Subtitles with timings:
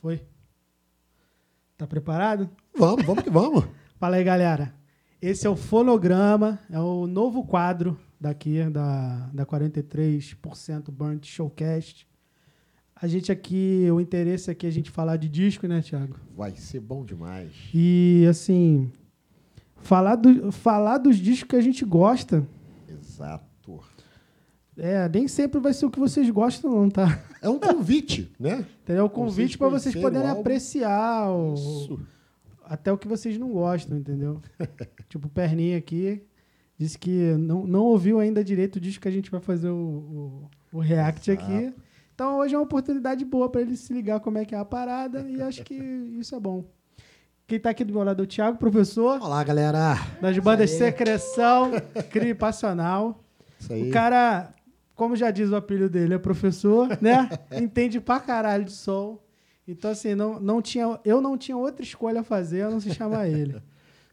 [0.00, 0.22] Foi?
[1.76, 2.48] Tá preparado?
[2.76, 3.64] Vamos, vamos que vamos.
[4.00, 4.74] Fala aí, galera.
[5.20, 12.08] Esse é o Fonograma, é o novo quadro daqui da, da 43% Burnt Showcast.
[12.96, 16.16] A gente aqui, o interesse aqui é a gente falar de disco, né, Thiago?
[16.34, 17.52] Vai ser bom demais.
[17.74, 18.90] E, assim,
[19.76, 22.46] falar, do, falar dos discos que a gente gosta.
[22.88, 23.49] Exato.
[24.80, 27.22] É, nem sempre vai ser o que vocês gostam, não, tá?
[27.42, 28.64] É um convite, né?
[28.82, 29.04] Entendeu?
[29.04, 32.00] O convite para vocês poderem o apreciar o, Isso.
[32.64, 34.40] até o que vocês não gostam, entendeu?
[35.08, 36.22] tipo, o Perninha aqui
[36.78, 40.48] disse que não, não ouviu ainda direito o disco que a gente vai fazer o,
[40.72, 41.44] o, o react Exato.
[41.44, 41.74] aqui.
[42.14, 44.64] Então hoje é uma oportunidade boa para ele se ligar como é que é a
[44.64, 46.64] parada e acho que isso é bom.
[47.46, 49.96] Quem tá aqui do meu lado é o Thiago, professor Olá, galera.
[50.22, 50.70] das bandas.
[50.70, 51.72] Secreção,
[52.10, 53.22] Cria Passional.
[53.58, 53.88] Isso aí.
[53.88, 54.54] O cara,
[55.00, 57.26] como já diz o apelido dele, é professor, né?
[57.50, 59.18] Entende pra caralho de som.
[59.66, 62.92] Então, assim, não, não tinha, eu não tinha outra escolha a fazer a não se
[62.92, 63.62] chamar ele.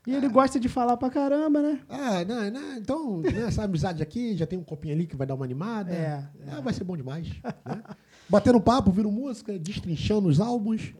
[0.05, 1.79] E ele gosta de falar pra caramba, né?
[1.89, 5.27] Ah, não, não, então, né, essa amizade aqui, já tem um copinho ali que vai
[5.27, 5.91] dar uma animada.
[5.91, 7.27] É, Ah, vai ser bom demais.
[7.65, 7.83] né?
[8.29, 10.93] Batendo papo, ouvindo música, destrinchando os álbuns.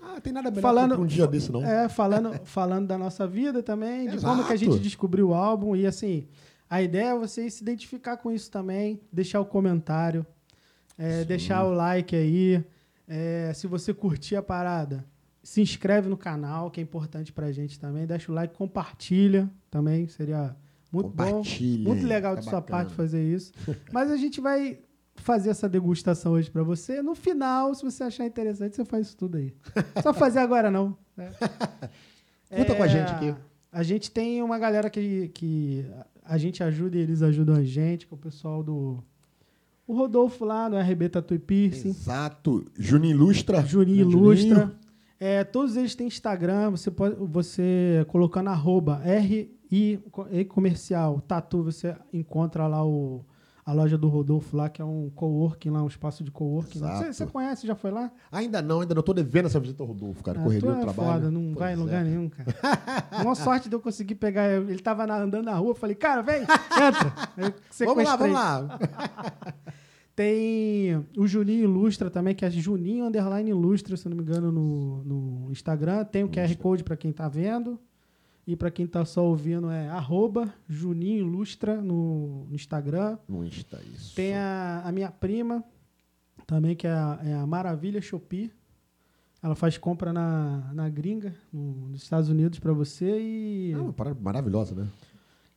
[0.00, 1.64] Ah, tem nada melhor Falando- um dia desse, não.
[1.64, 4.72] É, falando, falando da nossa vida também, de como que a Exato.
[4.72, 5.74] gente descobriu o álbum.
[5.74, 6.28] E assim,
[6.74, 10.26] a ideia é você se identificar com isso também, deixar o comentário,
[10.98, 12.64] é, deixar o like aí.
[13.06, 15.06] É, se você curtir a parada,
[15.40, 18.08] se inscreve no canal, que é importante pra gente também.
[18.08, 20.56] Deixa o like, compartilha também, seria
[20.90, 21.44] muito bom.
[21.84, 22.82] Muito legal tá de sua bacana.
[22.82, 23.52] parte fazer isso.
[23.92, 24.80] Mas a gente vai
[25.14, 27.00] fazer essa degustação hoje pra você.
[27.00, 29.54] No final, se você achar interessante, você faz isso tudo aí.
[30.02, 30.98] Só fazer agora não.
[31.16, 31.30] né?
[32.50, 33.32] Conta com a gente aqui.
[33.70, 35.86] A gente tem uma galera que, que
[36.24, 39.02] a gente ajuda e eles ajudam a gente, que é o pessoal do...
[39.86, 41.90] O Rodolfo lá no RB Tatu e Piercing.
[41.90, 42.64] Exato.
[42.78, 43.62] Juninho Ilustra.
[43.64, 44.74] Juninho Ilustra.
[45.20, 46.70] É, todos eles têm Instagram.
[46.70, 49.98] Você pode, você colocando arroba RI e
[50.48, 53.24] comercial tatu, você encontra lá o,
[53.66, 56.80] a loja do Rodolfo lá, que é um coworking lá, um espaço de coworking.
[57.06, 58.12] Você, conhece, já foi lá?
[58.30, 60.38] Ainda não, ainda não tô devendo essa visita ao Rodolfo, cara.
[60.38, 61.12] Ah, Correria do é trabalho.
[61.12, 61.78] foda, não Pois vai em é.
[61.78, 62.54] lugar nenhum, cara.
[63.24, 64.78] Uma sorte de eu conseguir pegar ele.
[64.80, 67.54] Tava andando na rua, falei, cara, vem, entra.
[67.86, 68.78] Vamos lá, vamos lá.
[70.14, 75.02] Tem o Juninho Ilustra também, que é Juninho Underline Ilustra, se não me engano, no,
[75.04, 76.04] no Instagram.
[76.04, 77.80] Tem o QR Code para quem tá vendo.
[78.46, 83.16] E para quem tá só ouvindo é arroba Juninho Ilustra no, no Instagram.
[83.28, 84.14] No Insta, isso.
[84.14, 85.64] Tem a, a minha prima
[86.46, 88.52] também, que é a, é a Maravilha Shopee.
[89.42, 93.92] Ela faz compra na, na gringa, no- nos Estados Unidos para você e, Ah, uma
[93.92, 94.86] parada maravilhosa, né?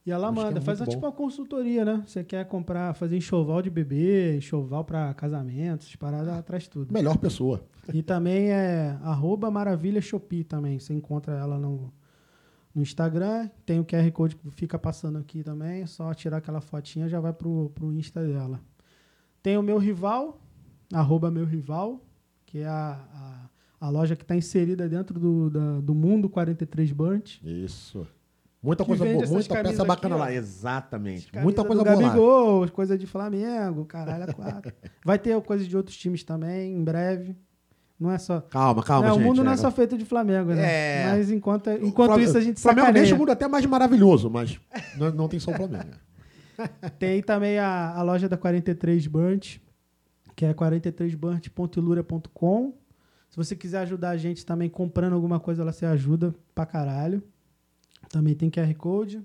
[0.06, 0.62] e ela acho é manda.
[0.62, 2.04] faz muito uma, tipo uma consultoria, né?
[2.08, 6.94] Você quer comprar, fazer enxoval de bebê, enxoval para casamentos, paradas, ela traz tudo.
[6.94, 7.66] Melhor pessoa.
[7.94, 10.80] E também é arroba Maravilha Shopee também.
[10.80, 11.92] Você encontra ela no,
[12.78, 13.50] no Instagram.
[13.66, 15.82] Tem o QR Code que fica passando aqui também.
[15.82, 18.62] É só tirar aquela fotinha já vai pro, pro Insta dela.
[19.42, 20.40] Tem o meu rival,
[20.94, 22.00] arroba meu rival,
[22.46, 23.50] que é a,
[23.80, 27.42] a, a loja que está inserida dentro do, da- do Mundo 43 Burnt.
[27.44, 28.08] Isso.
[28.62, 30.26] Muita coisa boa, muita peça bacana aqui, ó.
[30.26, 30.34] lá.
[30.34, 31.30] Exatamente.
[31.42, 32.02] Muita coisa boa lá.
[32.02, 34.74] Gabigol, coisa de Flamengo, caralho, é quatro.
[35.06, 37.36] Vai ter coisa de outros times também, em breve.
[38.00, 38.42] Não é só.
[38.42, 39.18] Calma, calma, gente.
[39.18, 39.58] o mundo não é é.
[39.58, 40.64] só feito de Flamengo, né?
[40.64, 41.06] É.
[41.10, 43.04] Mas enquanto, enquanto Flam- isso a gente Flamengo sacaneia.
[43.04, 44.60] deixa o mundo até mais maravilhoso, mas
[44.98, 45.90] não, não tem só o Flamengo.
[47.00, 49.58] Tem também a, a loja da 43 Burnt,
[50.36, 52.74] que é 43burnt.ilura.com.
[53.30, 57.22] Se você quiser ajudar a gente também comprando alguma coisa, ela se ajuda pra caralho.
[58.10, 59.22] Também tem QR Code.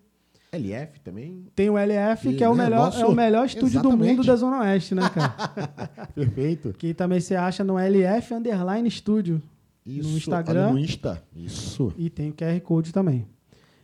[0.52, 1.46] LF também.
[1.56, 3.88] Tem o LF, Que, que, é, o né, melhor, nosso- é o melhor estúdio do
[3.88, 4.16] Exatamente.
[4.16, 5.48] mundo da Zona Oeste, né, cara?
[6.14, 6.74] Perfeito.
[6.78, 9.42] que também você acha no LF Underline Studio.
[9.84, 10.16] Isso.
[10.16, 10.64] Instagram.
[10.66, 11.22] ali No Insta.
[11.34, 11.92] Isso.
[11.96, 13.26] E tem o QR Code também.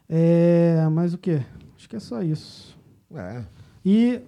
[0.09, 1.41] É, mas o quê?
[1.77, 2.77] Acho que é só isso.
[3.15, 3.43] É.
[3.85, 4.21] E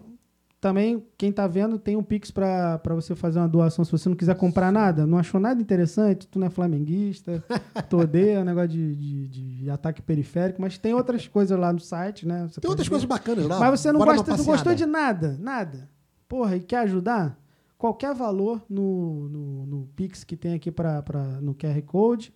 [0.61, 3.83] também, quem tá vendo, tem um Pix pra você fazer uma doação.
[3.83, 7.43] Se você não quiser comprar nada, não achou nada interessante, tu não é flamenguista,
[7.89, 12.29] tu odeia negócio de, de, de ataque periférico, mas tem outras coisas lá no site,
[12.29, 12.47] né?
[12.47, 12.91] Você Tem outras ver.
[12.91, 13.59] coisas bacanas lá.
[13.59, 15.89] Mas você não, gosta, não gostou de nada, nada.
[16.29, 17.41] Porra, e quer ajudar?
[17.79, 22.35] Qualquer valor no, no, no Pix que tem aqui pra, pra, no QR Code.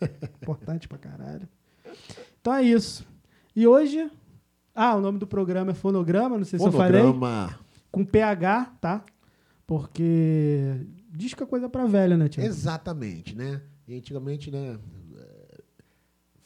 [0.40, 1.48] Importante pra caralho.
[2.40, 3.04] Então é isso.
[3.56, 4.08] E hoje.
[4.72, 7.00] Ah, o nome do programa é Fonograma, não sei se eu falei.
[7.02, 7.58] Fonograma.
[7.90, 9.04] Com PH, tá?
[9.66, 12.48] Porque disco é coisa pra velha, né, Tiago?
[12.48, 13.60] Exatamente, né?
[13.88, 14.78] E antigamente, né?
[15.16, 15.62] eh,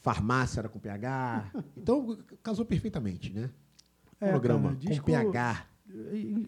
[0.01, 1.51] Farmácia era com PH.
[1.77, 3.51] Então, casou perfeitamente, né?
[4.23, 5.67] É, Programa cara, disco- com PH.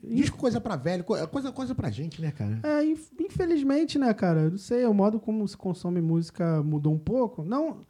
[0.05, 2.61] Disco coisa pra velho, co- coisa, coisa pra gente, né, cara?
[2.63, 4.49] É, inf- infelizmente, né, cara?
[4.51, 7.45] Não sei, o modo como se consome música mudou um pouco.
[7.45, 7.85] Não.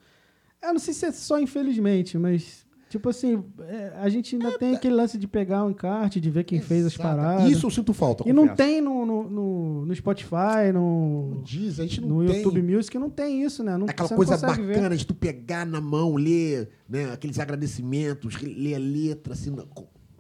[0.62, 2.63] Eu não sei se é só infelizmente, mas.
[2.94, 6.44] Tipo assim, é, a gente ainda tem aquele lance de pegar um encarte, de ver
[6.44, 7.50] quem fez as paradas.
[7.50, 8.22] Isso eu sinto falta.
[8.24, 8.56] e não confesso.
[8.70, 12.36] tem no, no, no- Spotify, no, Diz, a gente não no tem.
[12.36, 13.76] YouTube Music, não tem isso, né?
[13.76, 14.96] Não, Aquela não coisa consegue bacana ver.
[14.96, 17.12] de tu pegar na mão, ler, né?
[17.12, 19.52] Aqueles agradecimentos, ler a letra, assim,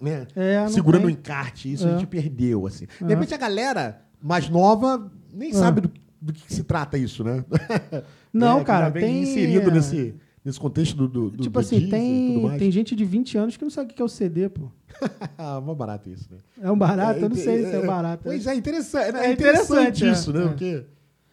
[0.00, 0.26] né?
[0.34, 1.14] É, não Segurando o tem.
[1.14, 1.72] encarte.
[1.72, 1.90] Isso É.
[1.94, 2.86] a gente perdeu, assim.
[2.98, 3.14] De É.
[3.14, 5.52] repente a galera mais nova nem É.
[5.54, 7.44] sabe do, do que, que se trata isso, né?
[8.34, 9.74] Não, É, que cara, tem- inserido é.
[9.74, 13.56] nesse, nesse contexto do, do, do Tipo do assim, tem, tem gente de 20 anos
[13.56, 14.70] que não sabe o que é o CD, pô.
[15.38, 16.38] ah, mó barato isso, né?
[16.60, 17.20] É um barato?
[17.20, 18.24] eu não É, sei se é é, barato.
[18.24, 19.16] Pois é, interessante.
[19.16, 20.12] É, É interessante interessante, é.
[20.12, 20.44] isso, né?
[20.44, 20.48] É.
[20.48, 20.86] Porque.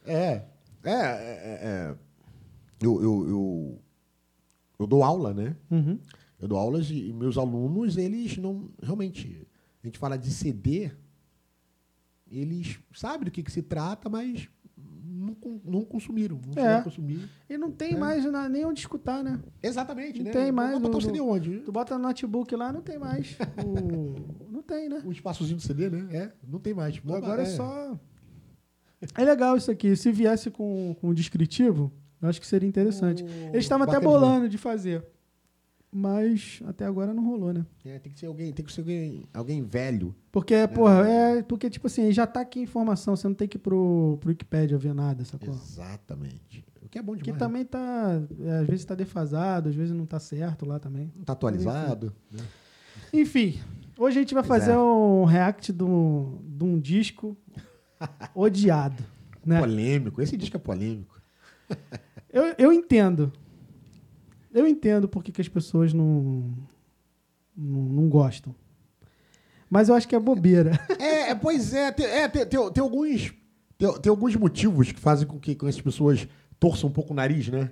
[0.05, 0.41] É.
[0.83, 0.91] É.
[0.91, 1.95] é, é, é.
[2.81, 3.81] Eu, eu, eu,
[4.79, 5.55] eu dou aula, né?
[5.69, 5.99] Uhum.
[6.39, 8.69] Eu dou aulas e e meus alunos, eles não.
[8.81, 9.47] Realmente,
[9.83, 10.89] a gente fala de CD,
[12.31, 14.47] eles sabem do que, que se trata, mas
[15.21, 16.39] não, não consumiram.
[16.55, 17.29] Não a consumir.
[17.49, 17.97] E não tem É.
[17.97, 19.39] mais na- nem onde escutar, né?
[19.61, 20.31] Exatamente, Não né?
[20.31, 21.59] tem mais botar no- o CD onde?
[21.59, 23.37] Tu bota no notebook lá, não tem mais.
[23.65, 24.41] O...
[24.51, 25.01] Não tem, né?
[25.05, 26.07] O espaçozinho do CD, né?
[26.11, 27.01] É, não tem mais.
[27.09, 27.97] Agora é só.
[29.17, 29.95] É legal isso aqui.
[29.95, 31.91] Se viesse com, com um descritivo,
[32.21, 33.23] eu acho que seria interessante.
[33.51, 35.03] Eles estavam até bolando de fazer.
[35.93, 37.65] Mas até agora não rolou, né?
[37.83, 40.15] É, tem que ser alguém, tem que ser alguém, alguém velho.
[40.31, 41.43] Porque, porra, é.
[41.43, 44.29] Porque, tipo assim, já tá aqui a informação, você não tem que ir pro, pro
[44.29, 45.53] Wikipedia ver nada, sacou?
[45.53, 46.63] Exatamente.
[46.81, 47.39] O que é bom Que demais.
[47.39, 48.21] também tá.
[48.39, 51.11] é, às vezes tá defasado, às vezes não tá certo lá também.
[51.13, 52.13] Não tá atualizado.
[52.31, 52.39] né?
[53.11, 53.59] Enfim,
[53.97, 54.77] hoje a gente vai fazer é.
[54.77, 57.35] um react de um, de um disco
[58.33, 59.03] odiado.
[59.45, 59.59] Né?
[59.59, 60.21] Polêmico.
[60.21, 61.21] Esse disco é polêmico.
[62.31, 63.31] Eu, eu entendo.
[64.53, 66.51] Eu entendo porque que as pessoas não,
[67.55, 68.53] não, não gostam.
[69.69, 70.79] Mas eu acho que é bobeira.
[70.99, 71.91] É, é, pois é.
[71.91, 73.33] Tem, é, tem, tem- tem alguns,
[73.77, 76.27] tem, tem alguns motivos que fazem com que com as pessoas
[76.59, 77.71] torçam um pouco o nariz, né?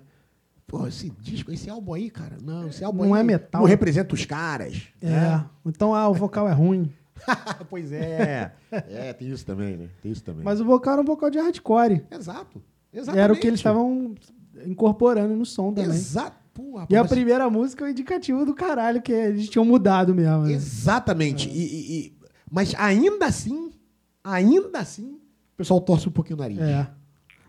[0.66, 2.38] Pô, esse disco, esse álbum aí, cara.
[2.42, 3.62] Não, esse álbum Não aí é metal.
[3.62, 4.84] Não representa os caras.
[5.02, 5.10] É.
[5.10, 5.46] né?
[5.66, 6.92] Então, ah, o vocal é ruim.
[7.70, 8.54] pois é.
[8.72, 9.90] É, tem isso também, né?
[10.02, 10.44] Tem isso também.
[10.44, 12.06] Mas o vocal era um vocal de hardcore.
[12.12, 12.62] Exato.
[12.94, 13.24] Exatamente.
[13.24, 14.16] Era o que eles estavam
[14.66, 15.90] incorporando no som também.
[15.92, 16.38] Exato.
[16.60, 19.64] Pô, rapaz, E a mas- primeira música é o indicativo do caralho, que eles tinham
[19.64, 20.44] mudado mesmo.
[20.44, 20.52] né?
[20.52, 21.48] Exatamente.
[21.48, 22.14] E, e- e-
[22.52, 23.72] mas ainda assim,
[24.22, 25.14] ainda assim,
[25.54, 26.60] o pessoal torce um pouquinho o nariz.
[26.60, 26.86] É.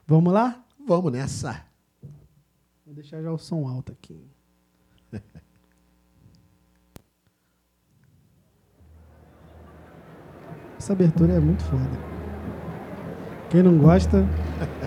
[0.06, 0.64] Vamos lá?
[0.86, 1.60] Vamos nessa.
[2.86, 4.24] Vou deixar já o som alto aqui.
[10.78, 11.82] Essa abertura é muito foda.
[13.50, 14.24] Quem não gosta,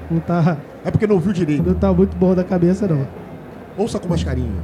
[0.09, 1.63] não tá, É porque não ouviu direito.
[1.63, 3.05] não tá muito bom da cabeça, não.
[3.75, 4.61] Ouça com mais carinho.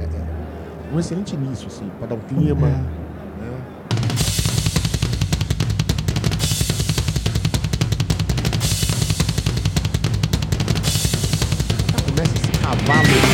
[0.00, 2.66] É, é um excelente início, assim, para dar um clima.
[2.66, 2.70] É.
[2.70, 2.84] né?
[12.06, 13.33] Começa esse cavalo.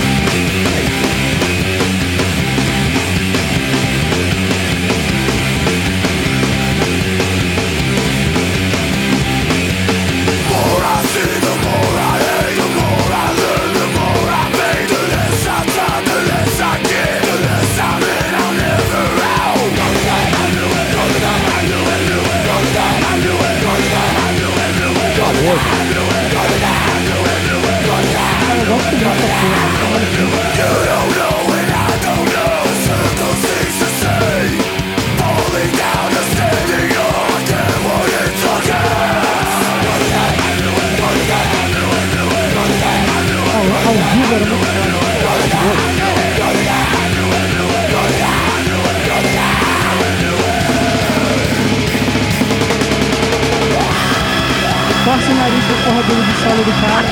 [55.31, 57.09] O nariz da porra dele de solo do cara.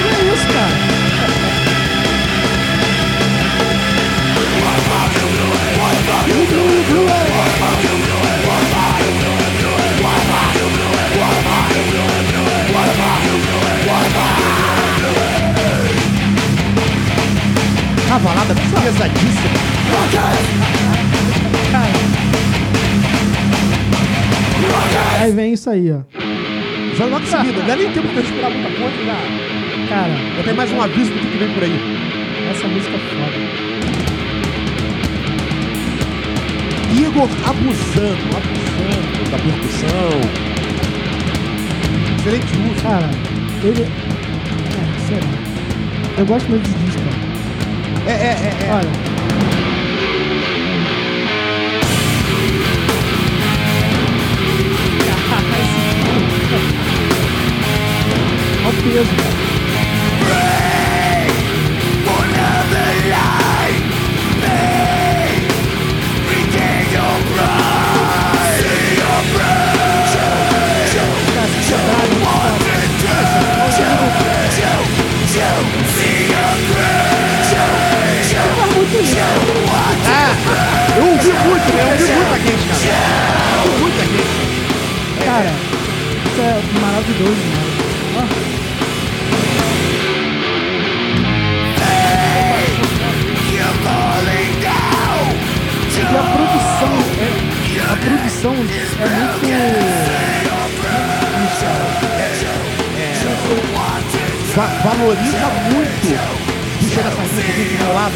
[0.00, 0.88] Que é isso, cara?
[18.08, 19.58] Cavalada pesadíssima.
[25.20, 26.17] Aí vem isso aí, ó.
[26.98, 27.62] Já logo em seguida.
[27.62, 29.14] Não é nem tempo de eu esperar muita coisa, já.
[29.88, 31.80] Cara, Já tem mais um aviso do que vem por aí.
[32.50, 33.38] essa música é foda.
[37.00, 40.10] Igor abusando, abusando da percussão.
[42.18, 42.82] Excelente uso.
[42.82, 43.10] Cara,
[43.62, 43.82] ele.
[43.82, 46.18] É, sei lá.
[46.18, 47.16] Eu gosto muito desse disco, cara.
[48.08, 48.66] É, é, é.
[48.66, 48.72] é.
[48.72, 49.07] Olha.
[58.88, 59.04] Olha o
[78.86, 79.12] peso,
[80.06, 80.32] cara.
[80.96, 81.82] Eu ouvi muito, né?
[81.82, 82.82] Eu ouvi muito a quente, cara.
[83.52, 85.24] Eu ouvi muito a quente.
[85.24, 85.52] Cara,
[86.24, 87.67] isso é maravilhoso, mano.
[96.10, 99.68] E a produção, é, a produção é
[104.54, 106.08] Va- valoriza muito.
[106.80, 108.14] Puxa essa aqui do meu lado.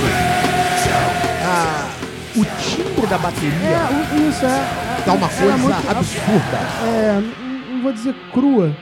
[1.45, 1.89] Ah,
[2.37, 3.23] o timbre da muito.
[3.23, 4.67] bateria É, isso é.
[5.07, 6.59] dá uma é coisa muito- absurda.
[6.85, 7.23] É,
[7.71, 8.75] não, vou dizer crua.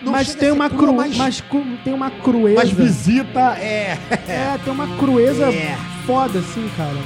[0.00, 2.60] Não mas a tem uma crua, cru, mas- mas cru- tem uma crueza.
[2.60, 3.96] Mas visita é.
[4.28, 5.76] É, tem uma crueza É.
[6.06, 6.96] foda, assim, cara.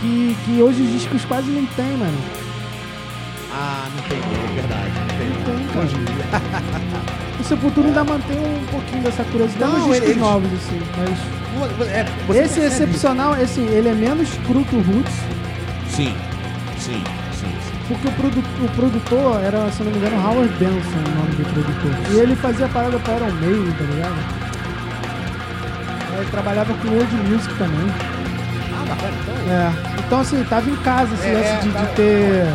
[0.00, 2.18] Que, que hoje os discos quase não tem, mano.
[3.52, 4.90] Ah, não tem, é verdade.
[4.98, 5.28] Não tem.
[5.28, 7.20] Não tem, cara.
[7.40, 10.80] O Sepultura ainda mantém um pouquinho dessa curiosidade Não, nos discos eles- novos, assim.
[10.98, 15.14] Mas É, esse percebe excepcional, assim, ele é menos cru que o Roots.
[15.88, 16.14] Sim,
[16.78, 17.02] sim,
[17.32, 17.46] sim.
[17.48, 17.72] sim.
[17.88, 21.44] Porque o, produ o produtor era, se não me engano, Howard Benson, o nome do
[21.50, 22.12] produtor.
[22.14, 24.16] E ele fazia parada pra Iron Maiden, tá ligado?
[26.18, 27.86] Ele trabalhava com World Music também.
[28.92, 29.72] Então, É.
[30.06, 32.46] Então, assim, tava em casa esse É, lance de, tá- de ter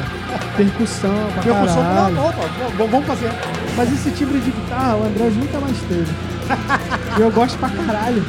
[0.57, 2.15] percussão pra percussão caralho.
[2.15, 2.43] não, opa,
[2.89, 3.31] vamos fazer.
[3.77, 6.11] Mas esse timbre de guitarra, o André nunca mais teve.
[7.19, 8.23] eu gosto pra caralho.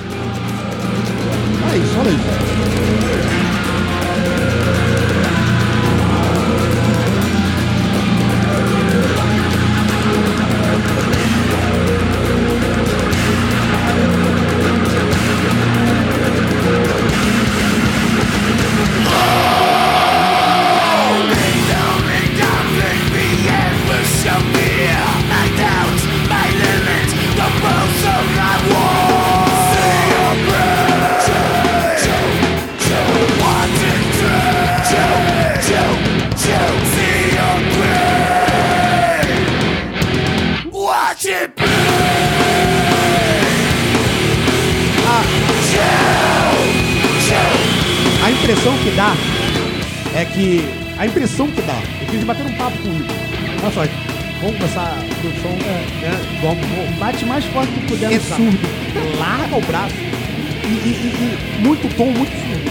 [1.68, 3.35] Olha isso, olha isso.
[50.36, 50.60] Que.
[50.98, 53.04] A impressão que dá é que eles bateram um papo comigo.
[53.62, 53.82] Olha só,
[54.40, 55.84] vamos começar a produção, né?
[56.40, 56.98] Vamos, vamos.
[56.98, 58.42] Bate mais forte que puder no Exato.
[58.42, 58.58] surdo.
[59.18, 62.70] Larga o braço e, e- e- e muito tom, muito surdo.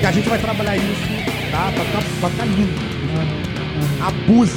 [0.00, 1.02] Que a gente vai trabalhar isso,
[1.52, 1.70] tá?
[1.74, 2.74] Pra ficar, pra ficar lindo.
[4.04, 4.56] Abuse.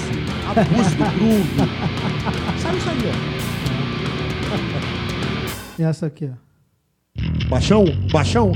[0.50, 1.50] Abuse do groove.
[2.62, 3.40] Sabe isso aí, ó.
[5.80, 7.48] E essa aqui, ó.
[7.48, 7.86] Baixão?
[8.12, 8.52] Baixão?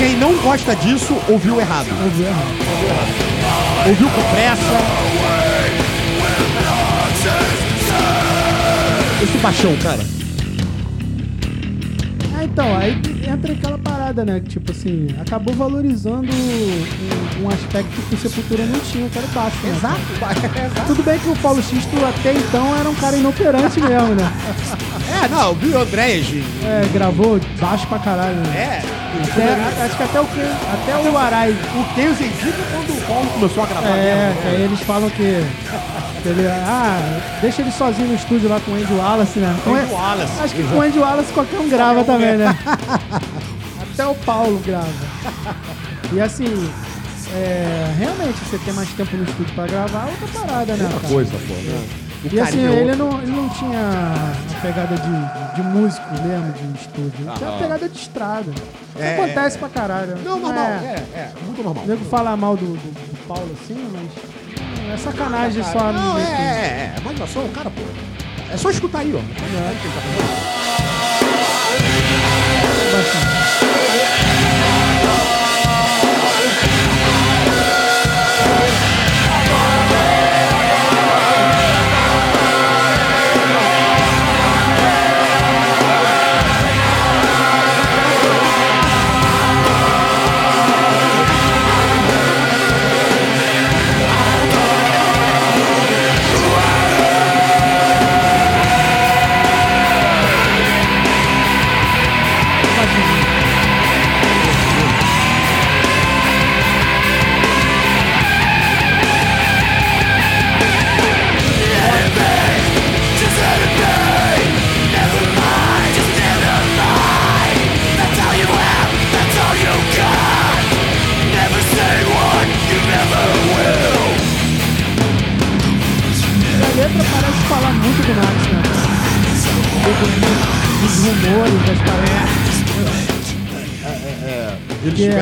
[0.00, 1.86] Quem, não gosta disso, ouviu errado.
[2.02, 2.54] Ouviu errado.
[3.86, 4.62] Ouviu com pressa.
[9.22, 10.00] Esse baixão, cara.
[12.40, 12.98] É, então, aí
[13.30, 13.76] entra aquela
[14.10, 14.40] parada, né?
[14.46, 19.30] Tipo assim, acabou valorizando um, um aspecto que o Sepultura não tinha, que era o
[19.30, 19.76] baixo, né?
[19.76, 20.86] Exato.
[20.86, 24.32] Tudo bem que o Paulo Xisto até então era um cara inoperante mesmo, né?
[25.24, 26.26] É, não, o Andréas?
[26.64, 28.56] É, gravou baixo pra caralho, né?
[28.56, 29.00] É.
[29.22, 31.50] Até- acho que até o, até o Arai.
[31.50, 34.42] O Kenzie indica quando o Paulo começou a gravar É, mesmo.
[34.42, 35.22] que aí eles falam que.
[35.22, 39.56] ele, ah, deixa ele sozinho no estúdio lá com o Andy Wallace, né?
[39.64, 42.56] Com Andy Wallace, Acho que com o Andy Wallace qualquer um grava também, né?
[44.00, 44.04] né?
[44.04, 44.88] Até o Paulo grava.
[46.12, 46.46] E assim,
[47.34, 50.84] é, realmente, você ter mais tempo no estúdio pra gravar é outra parada, né?
[50.84, 51.12] Outra cara?
[51.12, 51.54] coisa, pô.
[51.54, 51.88] Né?
[52.22, 56.52] O E assim, é ele não, ele não tinha a pegada de, de músico mesmo,
[56.52, 57.12] de estúdio.
[57.20, 58.52] Ele tinha a pegada de estrada.
[58.98, 60.16] É, acontece é, pra caralho.
[60.24, 60.64] Não, normal.
[60.66, 61.84] É, É, é, muito normal.
[61.84, 65.92] o nego fala mal do, do, do Paulo assim, mas é sacanagem só.
[65.92, 66.96] Não, é, meio que- é, é.
[67.04, 67.82] Mas não, só o cara, pô.
[68.52, 69.20] É só escutar aí, ó.
[72.92, 73.49] bastante.
[73.70, 74.59] Dos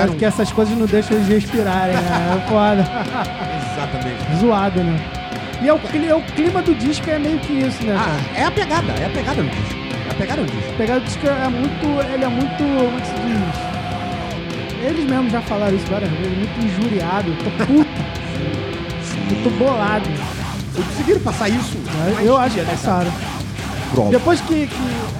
[0.05, 2.37] Eles Que, essas coisas não deixam eles respirarem, né?
[2.45, 2.83] É foda.
[3.73, 4.41] Exatamente.
[4.41, 4.99] Zoado, né?
[5.63, 7.95] E é o, cli- é o clima do disco é meio que isso, né?
[7.97, 8.11] cara?
[8.35, 9.75] Ah, é a pegada, é a pegada no disco.
[10.09, 10.73] É a pegada no disco.
[10.77, 12.13] Pegada do disco é muito.
[12.15, 12.57] Ele é muito.
[12.59, 14.87] Como é que se diz?
[14.87, 17.33] Eles mesmos já falaram isso várias vezes, muito injuriado.
[17.43, 17.89] Tô puto.
[19.31, 20.09] Eu tô bolado.
[20.09, 21.77] Eles conseguiram passar isso.
[22.23, 22.77] Eu acho que né, cara?
[22.79, 23.13] passaram.
[23.93, 24.11] Pronto.
[24.11, 24.77] Depois que, que.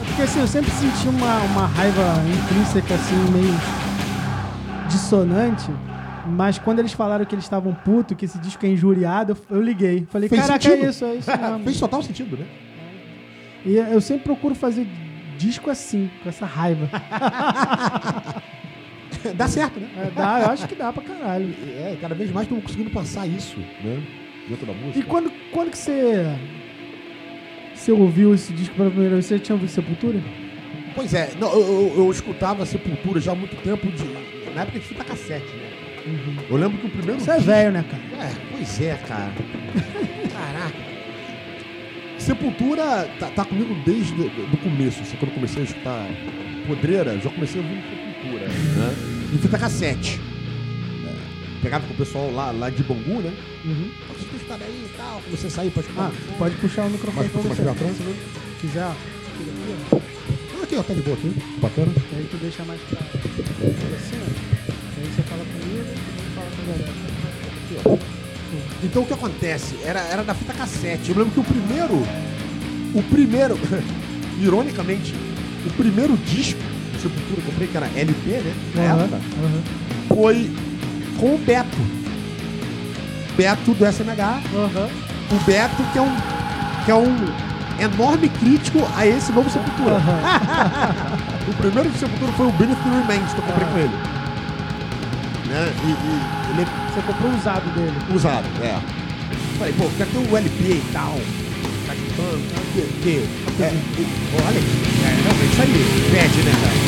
[0.07, 3.55] Porque assim, eu sempre senti uma, uma raiva intrínseca, assim, meio
[4.89, 5.71] dissonante.
[6.27, 9.63] Mas quando eles falaram que eles estavam putos, que esse disco é injuriado, eu, eu
[9.63, 10.07] liguei.
[10.11, 10.85] Falei, Fez caraca, sentido.
[10.87, 11.65] é isso, é isso mesmo.
[11.65, 12.47] Fez total sentido, né?
[13.65, 14.87] E eu sempre procuro fazer
[15.39, 16.89] disco assim, com essa raiva.
[19.35, 19.89] Dá certo, né?
[19.97, 21.53] É, dá, eu acho que dá pra caralho.
[21.67, 24.01] É, cada vez mais estamos conseguindo passar isso, né?
[24.49, 24.99] Dentro da música.
[24.99, 26.27] E quando, quando que você.
[27.75, 29.27] Você ouviu esse disco pela primeira vez?
[29.27, 30.21] Você tinha ouvido Sepultura?
[30.95, 34.05] Pois é, não, eu, eu- eu escutava Sepultura já há muito tempo, de,
[34.59, 35.71] na época de fita cassete, né?
[36.51, 38.25] Eu lembro que o primeiro Você é velho, né, cara?
[38.25, 39.33] É, pois é, cara.
[40.33, 40.89] Caraca.
[42.19, 45.01] Sepultura tá, tá comigo desde o começo.
[45.03, 46.07] Assim, quando eu comecei a escutar
[46.67, 48.95] Podreira, já comecei a ouvir Sepultura, né?
[49.33, 50.21] Em fita cassete.
[51.07, 53.33] É, pegava com o pessoal lá, lá de Bangu, né?
[53.65, 53.91] Uhum.
[54.19, 56.11] Escutando aí e tal, você sair escutar.
[56.11, 57.63] Ah, pode puxar o microfone pra você.
[57.63, 58.91] Se quiser,
[60.69, 61.33] Aqui, ó, tá de boa aqui.
[61.61, 61.93] Bacana.
[62.15, 62.99] Aí tu deixa mais pra,
[63.43, 64.25] pra cima.
[64.97, 66.93] Aí você fala comigo eu falo com a galera.
[67.47, 67.97] Aqui, ó.
[68.83, 69.77] Então o que acontece?
[69.85, 71.11] Era, era da fita cassete.
[71.11, 71.95] Eu lembro que o primeiro.
[72.95, 73.59] O primeiro.
[74.41, 75.13] ironicamente,
[75.67, 76.61] o primeiro disco
[76.93, 78.55] do Sepultura que eu comprei, que era LP, né?
[78.75, 79.63] Na Aham, época, aham.
[80.09, 80.51] foi
[81.19, 81.77] com o Beto.
[83.37, 84.43] Beto do SMH.
[84.55, 84.89] Aham.
[85.31, 86.17] O Beto, que é um.
[86.85, 87.17] que é um
[87.81, 89.97] enorme crítico a esse novo Sepultura.
[91.49, 93.97] o primeiro do Sepultura foi o Benefit Remains, que eu comprei com ele.
[95.49, 95.73] Né?
[95.83, 97.97] E, e ele é Você comprou o usado dele.
[98.15, 98.79] usado, é.
[99.59, 101.19] Falei, pô, quer ter o LP e tal.
[101.87, 102.61] Tá escutando, tá?
[102.75, 104.07] que, que, é, e-
[104.47, 106.79] olha, é, realmente isso aí, pede, né, cara?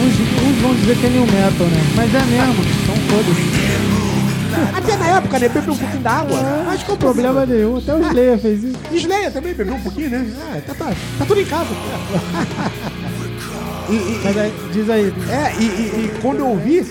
[0.00, 0.14] Uns,
[0.48, 1.82] uns vão dizer que é new metal, né?
[1.96, 4.09] Mas é mesmo, são todos.
[4.76, 6.38] Até na época, né, bebeu um pouquinho d'água.
[6.72, 7.76] Acho que é problema nenhum.
[7.78, 8.78] Até o Slayer fez isso.
[8.92, 10.26] Slayer também bebeu um pouquinho, né?
[10.40, 11.68] Ah, tá, tá, tá tudo em casa.
[13.88, 15.12] e, e- Mas aí, diz aí.
[15.28, 16.86] é, e, e- e quando eu ouvi,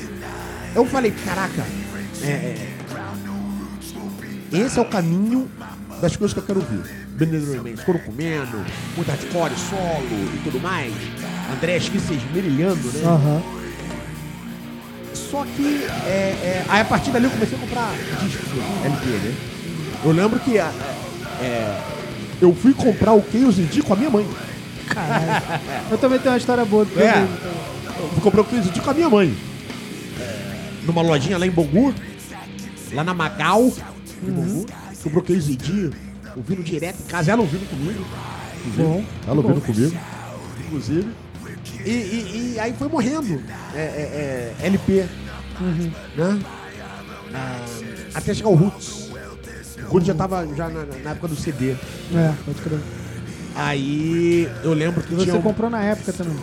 [0.76, 1.64] eu falei, caraca,
[2.24, 2.68] é, é,
[4.52, 5.50] esse é o caminho
[6.02, 6.82] das coisas que eu quero ouvir.
[7.10, 8.64] Benedito Remains, Coro comendo,
[8.96, 10.94] muito hardcore, solo e tudo mais.
[11.54, 13.02] André se esmerilhando, né?
[13.06, 13.42] Aham.
[15.30, 18.48] Só que é, é, aí a partir dali eu comecei a comprar discos
[18.84, 19.36] LP, né?
[20.04, 20.72] Eu lembro que a-
[21.42, 21.78] é,
[22.42, 24.28] eu fui comprar o Chaos D com a minha mãe.
[24.88, 25.44] Caralho.
[25.92, 27.28] Eu também tenho uma história boa do É.
[28.00, 29.36] Eu fui comprar o Chaos D com a minha mãe.
[30.20, 31.94] É, numa lojinha lá em Bangu,
[32.94, 33.72] lá na Magal,
[34.24, 34.66] em Bangu.
[35.04, 35.92] Comprou o Chaos D,
[36.36, 38.04] ouvindo direto em casa, ela ouvindo comigo.
[38.66, 38.84] inclusive.
[38.84, 39.50] Bom, Ela bom.
[39.50, 39.98] ouvindo comigo,
[40.66, 41.08] inclusive.
[41.86, 43.42] E, e- e aí foi morrendo
[43.74, 45.06] é, é, é, LP,
[46.16, 46.40] né?
[47.34, 47.60] Ah,
[48.16, 49.10] até chegar o Roots.
[49.84, 51.72] O Roots já tava já na, na época do CD.
[51.72, 52.80] É, pode crer.
[53.56, 56.36] Aí eu lembro que E você um- comprou na época também.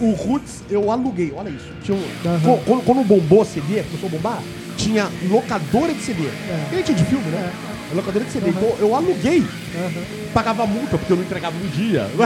[0.00, 1.68] o Roots, eu aluguei, olha isso.
[1.82, 2.40] Tinha um-.
[2.40, 4.42] Qu- quando, quando bombou CD, começou a bombar,
[4.76, 6.26] tinha locadora de CD.
[6.26, 6.66] É.
[6.70, 7.52] Cliente de filme, né?
[7.94, 8.50] Locadora de CD.
[8.50, 10.02] Então eu aluguei, Aham.
[10.34, 12.06] pagava multa porque eu não entregava no dia.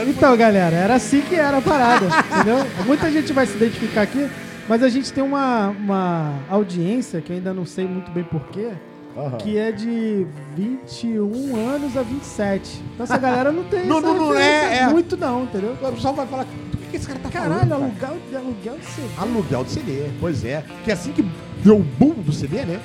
[0.00, 0.10] Ele.
[0.10, 2.58] Então, galera, era assim que era a parada, entendeu?
[2.86, 4.28] Muita gente vai se identificar aqui,
[4.68, 8.70] mas a gente tem uma, uma audiência, que eu ainda não sei muito bem porquê,
[9.16, 9.36] Aham.
[9.38, 12.80] que é de 21 anos a 27.
[12.94, 14.88] Então essa galera não tem Não, não, não, é, é.
[14.88, 15.76] muito não, entendeu?
[15.80, 16.46] O pessoal vai falar,
[16.88, 17.98] que, esse cara tá Caralho, falando?
[17.98, 19.08] cara?" aluguel, aluguel de CD.
[19.18, 20.64] Aluguel de CD, pois é.
[20.84, 21.24] Que assim que
[21.62, 22.80] deu o boom do CD, né?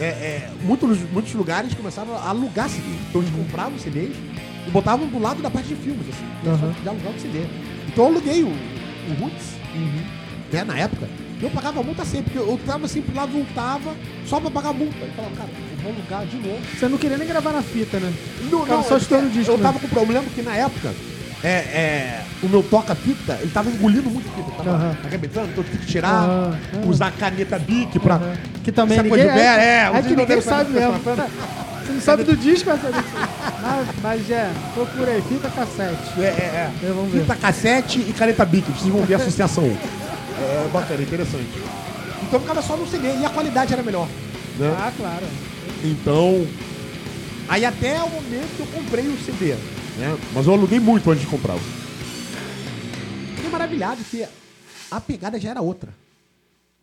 [0.00, 2.88] É, é, muitos, muitos lugares começaram a alugar CD.
[3.08, 4.16] Então eles compravam CDs
[4.66, 6.48] e botavam do lado da parte de filmes, assim.
[6.48, 6.74] Aham.
[6.82, 7.44] De alugar o CD.
[7.88, 9.46] Então eu aluguei o, o Roots,
[10.52, 11.08] né, na época.
[11.40, 13.94] E eu pagava multa sempre, porque eu tava sempre lá, voltava,
[14.26, 14.96] só pra pagar multa.
[15.00, 16.60] Eu falava, cara, eu vou alugar de novo.
[16.78, 18.12] Você não queria nem gravar na fita, né?
[18.50, 19.62] Não, não, só é estourando o disco, Eu né?
[19.64, 20.94] tava com problema que na época,
[21.44, 24.50] é, é, o meu toca-fita, ele tava engolindo muito fita.
[24.56, 24.96] Tava Aham.
[25.04, 28.20] arrebentando, então eu tive que tirar, usar caneta Bic pra...
[28.62, 29.24] Que também Essa ninguém...
[29.24, 30.94] coisa velho, é, é, vocês que ninguém sabe mesmo.
[31.82, 32.80] Você não sabe do disco, mas,
[34.00, 36.20] mas, é, procura aí, fita cassete.
[36.20, 36.70] É, é, é.
[36.80, 37.22] É, vamos ver.
[37.22, 39.64] Fita cassete e caneta Bic, vocês vão ver a associação.
[40.42, 41.62] É bacana, interessante.
[42.22, 44.08] Então ficava só no CD e a qualidade era melhor.
[44.58, 44.74] né?
[44.76, 45.24] Ah, claro.
[45.84, 46.44] Então,
[47.48, 49.54] Aí até o momento que eu comprei o CD.
[49.96, 50.18] Né?
[50.32, 51.56] Mas eu aluguei muito antes de comprar.
[53.36, 54.26] Fiquei maravilhado que
[54.90, 55.92] a pegada já era outra.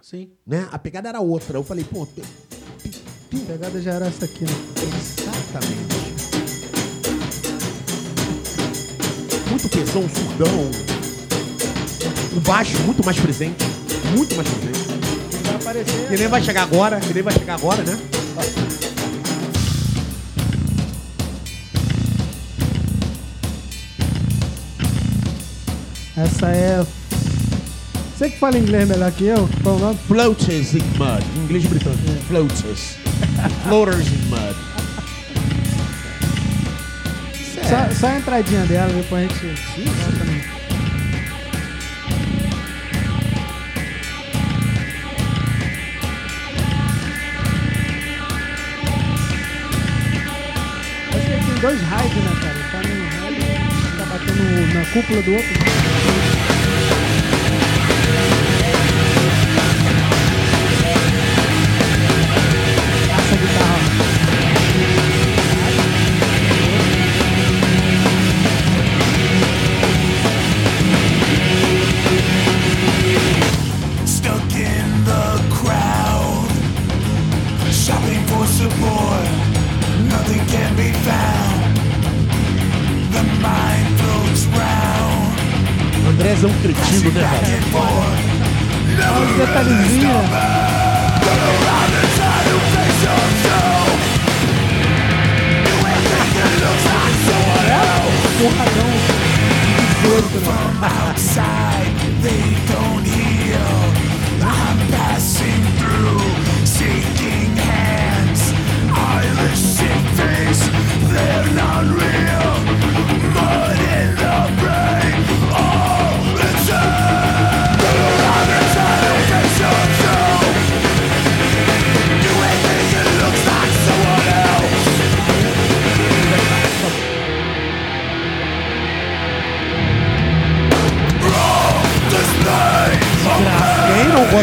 [0.01, 0.29] Sim.
[0.45, 0.67] Né?
[0.71, 1.57] A pegada era outra.
[1.57, 4.51] Eu falei, pô, tem- A pegada já era essa aqui, né?
[4.81, 5.99] exatamente.
[9.49, 10.71] Muito pesão, surdão.
[12.35, 13.63] O baixo muito mais presente.
[14.15, 14.79] Muito mais presente.
[15.43, 16.07] Vai aparecer.
[16.09, 17.97] Que nem vai chegar agora, que nem vai chegar agora, né?
[26.21, 26.85] Essa é.
[28.17, 29.97] Você que fala inglês melhor que eu, qual o nome?
[30.05, 31.23] Floaters in mud.
[31.35, 32.03] Em inglês britânico.
[32.27, 32.97] Floaters.
[33.63, 34.55] Floaters in mud.
[37.69, 39.61] Só, só a entradinha dela, depois a gente.
[39.75, 39.85] Sim,
[51.61, 52.59] dois raios, né, cara?
[52.71, 53.59] Tá no raio
[53.97, 55.88] tá batendo na cúpula do outro.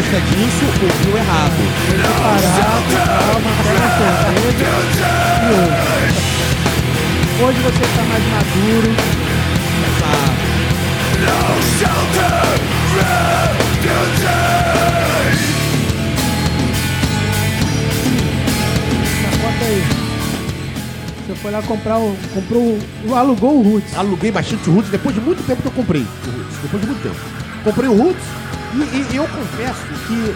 [0.07, 1.59] Gosta disso, ouviu errado.
[2.23, 2.79] Parar,
[3.33, 4.67] calma, pega a cerveja
[5.43, 5.87] e ouve.
[7.43, 8.91] Hoje você tá mais maduro.
[19.23, 19.83] Mas conta aí.
[21.27, 22.15] Você foi lá comprar o.
[22.33, 23.15] Comprou o.
[23.15, 23.97] alugou o Roots.
[23.97, 26.57] Aluguei bastante o Roots depois de muito tempo que eu comprei o Roots.
[26.61, 27.19] Depois de muito tempo.
[27.65, 30.35] Comprei o Roots e, e eu confesso que.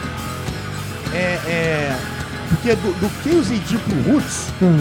[1.13, 1.39] É.
[1.47, 1.97] é
[2.49, 4.79] porque do, do KZD pro Roots Hum.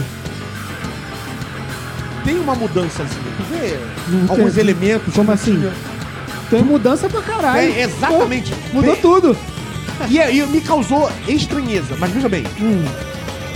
[2.23, 3.19] tem uma mudança assim.
[3.37, 4.63] Tu vê Não alguns tem.
[4.63, 5.13] elementos.
[5.13, 5.55] Como assim?
[5.55, 5.71] tinha.
[6.49, 7.59] Tem mudança pra caralho.
[7.71, 8.53] É, exatamente.
[8.53, 9.37] Pô, mudou Tem- tudo.
[10.09, 11.95] E, e me causou estranheza.
[11.97, 12.83] Mas veja bem, Hum.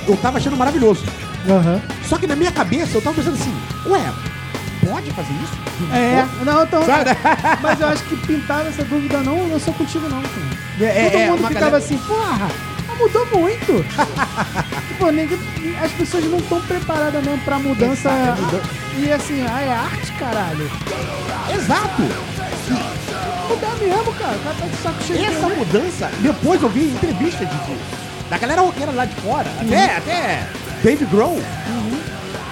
[0.08, 1.03] eu tava achando maravilhoso.
[1.49, 1.81] Aham.
[2.08, 3.53] Só que na minha cabeça eu tava pensando assim,
[3.88, 4.01] ué,
[4.89, 5.53] pode fazer isso?
[5.93, 6.85] É, não, então.
[6.85, 7.09] Sabe?
[7.61, 10.89] Mas eu acho que pintava essa dúvida não, não sou contigo não, cara.
[10.91, 12.49] É, Todo é, mundo uma ficava galera- assim, porra,
[12.97, 13.85] mudou muito.
[14.88, 15.39] tipo, ninguém,
[15.83, 18.09] as pessoas não estão preparadas mesmo pra mudança.
[18.09, 20.71] É E assim, ah, é arte, caralho.
[21.53, 22.01] Exato!
[23.49, 24.35] Mudar mesmo, cara.
[24.35, 25.25] O cara tá de saco cheio.
[25.25, 25.55] Essa né?
[25.57, 27.55] mudança, depois eu vi entrevista de,
[28.29, 30.47] da galera roqueira lá de fora, até, até
[30.83, 31.41] Dave Grohl.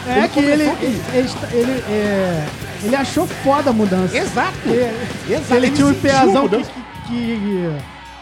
[0.06, 2.46] É ele que ele, ele, ele, ele, é,
[2.84, 4.18] ele achou foda a mudança.
[4.18, 4.58] Exato!
[4.66, 7.72] Ele, Exato, ele tinha um sentiu a PAzão que, que, que-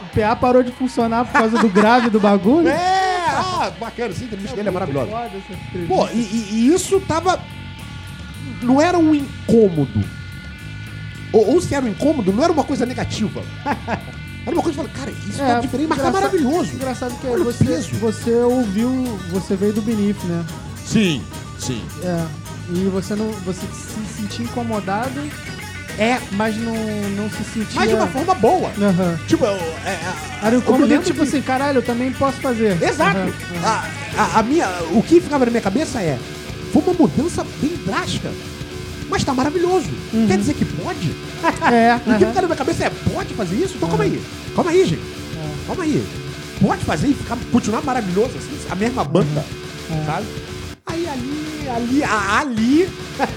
[0.01, 2.67] O PA parou de funcionar por causa do grave do bagulho.
[2.67, 5.09] É, ah, bacana, sim, a entrevista dele é maravilhosa.
[5.11, 5.87] Foda essa.
[5.87, 7.39] Pô, e, e- isso tava.
[8.61, 10.03] Não era um incômodo.
[11.33, 13.41] Ou, ou se era um incômodo, não era uma coisa negativa.
[14.43, 16.73] Era uma coisa que eu falei, cara, isso tá diferente, mas tá maravilhoso.
[16.73, 18.89] Engraçado que Olha você, você ouviu,
[19.29, 20.43] você veio do Benif, né?
[20.83, 21.21] Sim,
[21.59, 21.79] sim.
[22.03, 22.25] É.
[22.69, 25.19] E você não, você se sentia incomodado,
[25.97, 26.73] É, mas não,
[27.17, 27.75] não se sentia.
[27.75, 28.71] mas de uma forma boa.
[28.81, 29.19] Aham.
[29.27, 29.51] Tipo, eu-
[29.85, 32.81] é, é, Era incômodo lembro tipo que- assim, caralho, eu também posso fazer.
[32.81, 33.17] Exato.
[33.17, 33.31] Aham.
[33.63, 33.85] A,
[34.17, 36.17] a- a minha, o que ficava na minha cabeça é,
[36.71, 38.31] foi uma mudança bem drástica,
[39.09, 39.89] mas tá maravilhoso.
[40.27, 41.13] Quer dizer que pode?
[41.73, 43.73] É, O que fica na minha cabeça é, pode fazer isso?
[43.75, 44.21] Então calma aí.
[44.55, 45.01] Calma aí, gente.
[45.67, 46.07] Calma aí.
[46.61, 49.43] Pode fazer e ficar, continuar maravilhoso, assim, a mesma banda,
[50.05, 50.25] sabe?
[50.85, 52.83] Aí ali, ali, a- ali,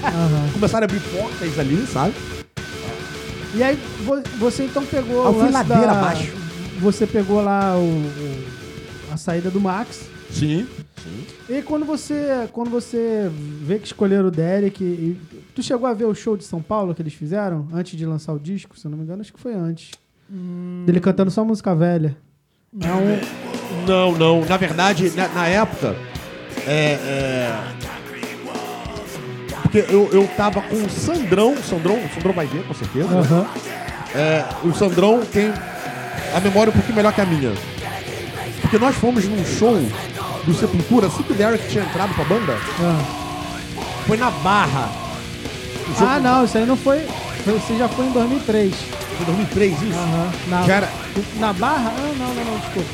[0.03, 0.49] aham.
[0.53, 2.13] começaram a abrir portas ali, sabe?
[3.55, 6.33] E aí vo- você então pegou fui lance ladeira da- abaixo.
[6.79, 8.43] Você pegou lá o, o-
[9.13, 10.09] a saída do Max.
[10.31, 10.67] Sim.
[11.47, 13.29] E quando você, quando você
[13.61, 15.17] vê que escolheram o Derek, e-
[15.53, 18.33] tu chegou a ver o show de São Paulo que eles fizeram antes de lançar
[18.33, 18.77] o disco?
[18.77, 19.91] Se eu não me engano, acho que foi antes.
[20.85, 22.17] Dele cantando só música velha.
[22.73, 24.43] Um, Não, não.
[24.45, 25.95] Na verdade, na, na época,
[26.67, 27.59] é, é,
[29.75, 31.53] Porque eu, eu tava com o Sandrão.
[31.57, 33.09] Sandrão, Sandrão vai ver, com certeza.
[33.09, 33.19] né?
[33.19, 33.45] aham.
[34.15, 35.51] É, o Sandrão tem
[36.33, 37.51] a memória um pouquinho melhor que a minha.
[38.61, 39.77] Porque nós fomos num show
[40.45, 43.03] do Sepultura, assim que o Derek tinha entrado pra banda, Ah.
[44.07, 44.89] foi na Barra.
[45.89, 47.05] O jogo Ah, não, isso aí não foi.
[47.45, 48.73] Você já foi em 2003.
[49.17, 49.93] Foi 2003, isso?
[49.93, 50.31] Aham.
[50.47, 50.89] Na, era-
[51.37, 51.91] na Barra?
[51.97, 52.89] Ah, não, não, não, desculpa.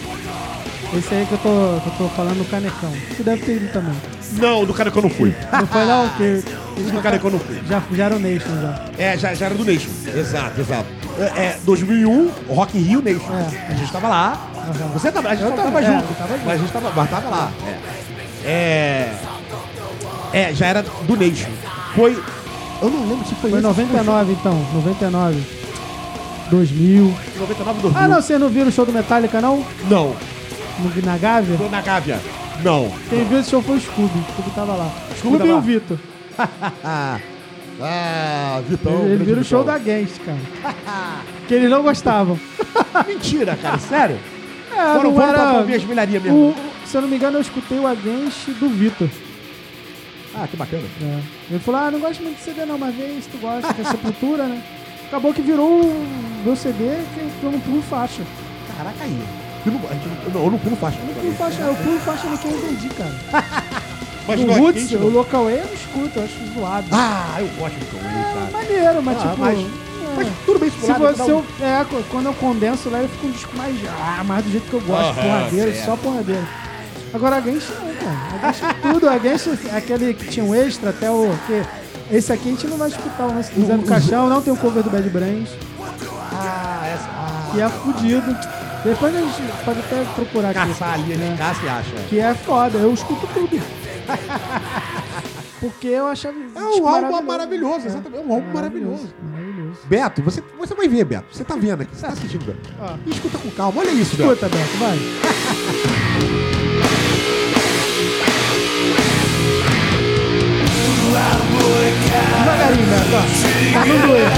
[0.94, 2.92] Esse aí que eu tô, que eu tô falando no Canecão.
[3.16, 3.94] Tu deve ter ido também.
[4.34, 5.34] Não, do que eu não fui.
[5.52, 6.10] Não foi não?
[6.18, 7.62] Que Do cara que eu não fui.
[7.68, 8.86] já, já era o Nation já.
[8.98, 9.90] É, já, já era do Nation.
[10.16, 10.86] Exato, exato.
[11.20, 13.34] É, é, 2001, Rock in Rio Nation.
[13.34, 13.72] É.
[13.72, 14.48] A gente tava lá.
[14.56, 14.88] Aham.
[14.94, 16.06] Você tava, a gente Eu tava- tava, é, junto.
[16.10, 16.46] eu tava junto.
[16.46, 17.52] Mas a gente tava, mas tava lá.
[18.46, 18.50] É.
[18.50, 19.14] é.
[20.34, 21.50] É, já era do Nation.
[21.96, 22.22] Foi.
[22.82, 25.44] Eu não lembro se foi Foi esse, 99 então, 99.
[26.50, 27.06] 2000.
[27.08, 28.02] se foi 99, 2000.
[28.02, 29.64] Ah, não, vocês não viram o show do Metallica não?
[29.90, 30.16] Não.
[30.80, 31.58] No, na Gávea?
[31.58, 32.20] Tô na Gávea.
[32.64, 32.92] Não.
[33.10, 34.20] Quem viu esse show foi o Scooby.
[34.20, 34.92] O Scooby tava lá.
[35.18, 35.62] Scooby, tava e o.
[35.62, 35.98] Vitor.
[37.84, 38.92] Ah, Vitão.
[38.94, 40.38] Eles grande viram o show da Gangst, cara.
[41.48, 42.40] que eles não gostavam.
[43.08, 44.20] Mentira, cara, sério?
[44.72, 45.54] É, Foram, não pra era...
[45.54, 46.50] ouvir as milharias mesmo.
[46.50, 46.56] o,
[46.86, 49.10] se eu não me engano, eu escutei o Against do Vitor.
[50.36, 50.84] Ah, que bacana.
[51.02, 51.20] É.
[51.50, 53.82] Ele falou, ah, não gosto muito de CD não, mas vê se tu gosta, que
[53.82, 54.62] é Sepultura, né?
[55.08, 56.06] Acabou que virou o
[56.46, 58.22] meu CD que que eu não pulo faixa.
[58.78, 59.20] Caraca aí.
[59.66, 60.98] Eu não, a gente não, não, eu não pulo faixa.
[61.00, 63.12] Eu não pulo faixa, eu pulo faixa no que eu entendi, cara.
[64.28, 65.10] Mas o no Roots, Arcade, o.
[65.10, 66.86] Local A eu não escuto, eu acho zoado.
[66.92, 68.52] Ah, eu gosto do Tom Waits, cara.
[68.52, 69.38] Maneiro, mas Ah, tipo...
[69.42, 69.66] mas- é.
[70.16, 73.32] Mas tudo bem, Se você, eu, é, qu- quando eu condenso lá, ele fica um
[73.32, 75.86] disco mais, ah, mais do jeito que eu gosto, Aham, porradeiro, certo.
[75.86, 76.48] só porradeiro.
[77.14, 78.18] Agora a Gangsta não, cara.
[78.36, 79.10] A Gangsta é tudo.
[79.10, 81.30] A Gangsta é aquele que tinha um extra até o.
[81.48, 81.64] Que,
[82.16, 84.54] esse aqui a gente não vai escutar o lance do Zé no Caixão, não tem
[84.54, 85.50] o cover do Bad Brains,
[86.34, 87.06] Ah, essa.
[87.10, 88.38] Ah, que é fudido.
[88.84, 90.60] Depois a gente pode até procurar aqui.
[90.60, 91.30] caçar ali, né?
[91.30, 91.36] né?
[91.38, 91.96] Caça e acha.
[92.10, 93.62] Que é foda, eu escuto tudo.
[95.60, 96.36] Porque eu achava.
[96.56, 98.24] É um álbum maravilhoso, exatamente.
[98.24, 99.14] É um álbum maravilhoso.
[99.22, 99.80] Maravilhoso.
[99.86, 101.26] Beto, você, você vai ver, Beto.
[101.32, 102.70] Você tá vendo aqui, você tá assistindo, Beto.
[103.06, 103.82] E escuta com calma.
[103.82, 104.34] Olha isso, Beto.
[104.34, 104.98] Escuta, Beto, vai.
[112.42, 113.22] Devagarinho, Beto, ó.
[113.74, 114.32] Tá no doer.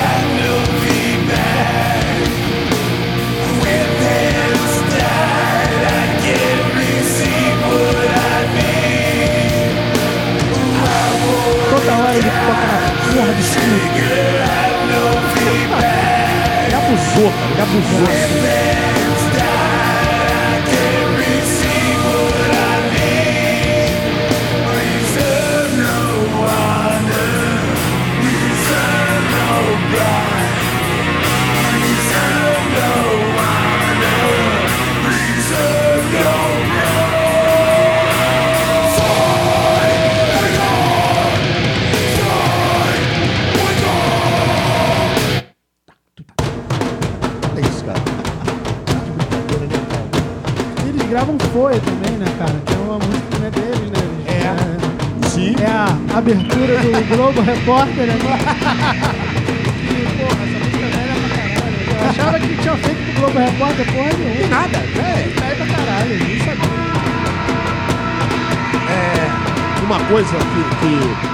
[12.13, 12.78] Hora ele toca na
[13.12, 13.82] porra do escudo.
[16.67, 17.52] Ele abusou, cara.
[17.52, 18.83] Ele abusou.
[57.63, 58.13] Repórter, né?
[58.13, 58.17] E,
[60.17, 61.80] porra, essa música velha é pra caralho.
[62.04, 64.47] Eu achava que tinha feito pro Globo Repórter, porra nenhuma.
[64.49, 64.80] Nada, é.
[65.39, 66.84] Tá aí pra caralho, nem sabia.
[68.89, 71.34] É uma coisa que, que-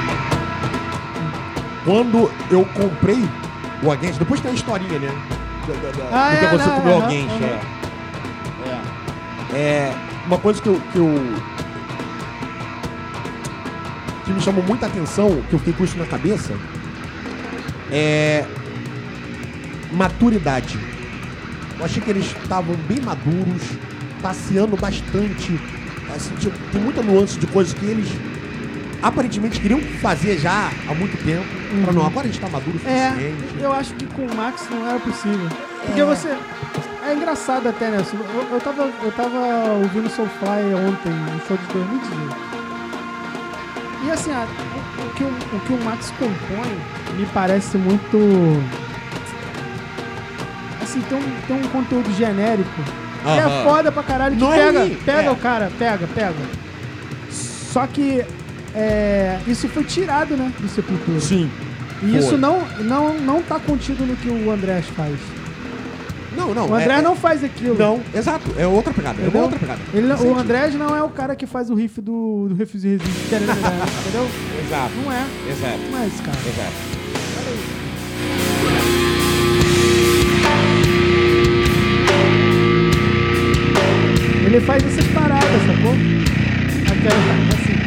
[1.85, 3.27] Quando eu comprei
[3.81, 5.09] o Against, depois tem a historinha, né?
[5.67, 7.31] Da, da, da, Ah, do que é, aconteceu não, com o meu aham, Against.
[7.41, 7.59] aham.
[8.65, 9.57] É.
[9.57, 9.57] É.
[9.59, 9.93] É,
[10.27, 11.35] Uma coisa que eu, que eu.
[14.39, 16.53] Me chamou muita atenção, que eu fiquei com isso na cabeça,
[17.91, 18.45] é.
[19.91, 20.79] maturidade.
[21.77, 23.61] Eu achei que eles estavam bem maduros,
[24.21, 25.59] passeando bastante.
[26.15, 28.07] Assim, tinha- tem muita nuance de coisas que eles
[29.01, 31.45] aparentemente queriam fazer já há muito tempo.
[31.83, 33.43] Pra não, agora a gente tá maduro o É, suficiente.
[33.61, 35.47] eu acho que com o Max não era possível.
[35.85, 36.35] Porque você.
[37.07, 37.97] É engraçado até, né?
[38.13, 39.37] Eu, eu, tava, eu tava
[39.81, 42.48] ouvindo Soulfly ontem, no show de 2018.
[44.09, 48.17] E assim, o, que o, o que o Max compõe me parece muito.
[50.81, 52.81] Assim, tem um, tem um conteúdo genérico.
[53.21, 53.63] Que é Aham.
[53.63, 54.35] foda pra caralho.
[54.35, 55.31] Que Não é pega, ruim, pega é.
[55.31, 56.33] o cara, pega, pega.
[57.29, 58.25] Só que
[58.73, 60.51] é, isso foi tirado, né?
[60.59, 61.19] Do Sepultura.
[61.19, 61.51] Sim.
[62.01, 65.19] E isso não, não, não tá contido no que o Andrés faz.
[66.39, 66.69] Não, não.
[66.69, 67.77] O André é- não faz aquilo.
[67.77, 68.49] Não, exato.
[68.57, 69.17] É outra pegada.
[69.17, 69.41] É Entendeu?
[69.41, 69.79] uma outra pegada.
[69.93, 72.87] Ele não- o André não é o cara que faz o riff do, do Refuse
[72.87, 73.09] Resist.
[73.27, 74.27] Entendeu?
[74.65, 74.91] Exato.
[75.03, 75.25] Não é.
[75.49, 75.79] Exato.
[75.91, 76.37] Não é esse cara.
[76.47, 77.89] Exato.
[84.45, 85.93] Ele faz essas paradas, sacou?
[86.91, 87.19] Aquela,
[87.53, 87.77] assim.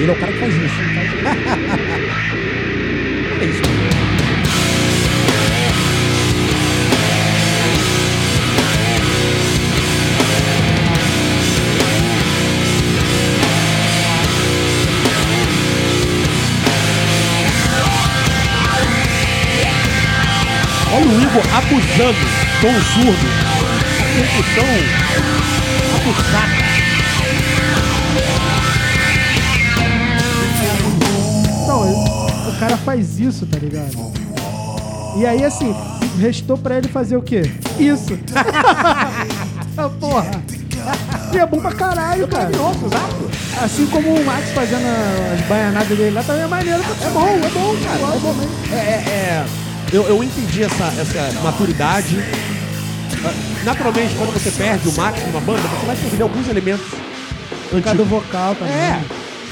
[0.00, 0.80] Ele é o cara que faz isso.
[3.34, 3.60] Olha isso.
[20.92, 22.26] Olha o Igor abusando,
[22.62, 23.26] tom surdo,
[23.98, 24.64] a percussão
[25.94, 26.69] abusada.
[32.60, 33.90] Cara faz isso, tá ligado?
[35.16, 35.74] E aí, assim,
[36.20, 37.42] restou pra ele fazer o quê?
[37.78, 38.18] Isso.
[39.76, 40.30] Ah, Porra.
[41.32, 42.50] E é bom pra caralho, cara.
[42.50, 43.30] exato.
[43.62, 44.82] Assim como o Max fazendo
[45.32, 46.80] as baianadas dele lá, também é maneiro.
[46.82, 48.14] É bom, é bom, cara.
[48.14, 48.34] É bom.
[48.72, 49.46] É, é, é-
[49.92, 52.18] eu, eu entendi essa, essa maturidade.
[53.24, 53.32] Ah,
[53.64, 56.86] Naturalmente, quando você perde o Max numa banda, você vai perder alguns elementos
[57.70, 58.08] Por causa do antigos.
[58.08, 58.74] vocal também.
[58.74, 59.00] É,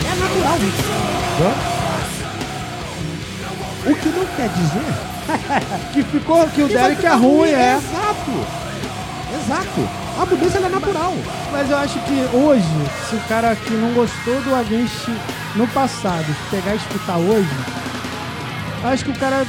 [0.05, 0.85] é natural isso.
[1.43, 1.78] Hã?
[3.87, 4.95] O que não quer dizer
[5.93, 7.77] Que ficou, que o vai Derek é ruim, é.
[7.77, 8.59] Exato.
[9.45, 9.89] Exato.
[10.21, 11.15] A mudança é natural.
[11.53, 12.65] Mas eu acho que hoje,
[13.09, 15.09] se o cara que não gostou do Against
[15.55, 17.49] no passado pegar e escutar hoje,
[18.85, 19.47] acho que o cara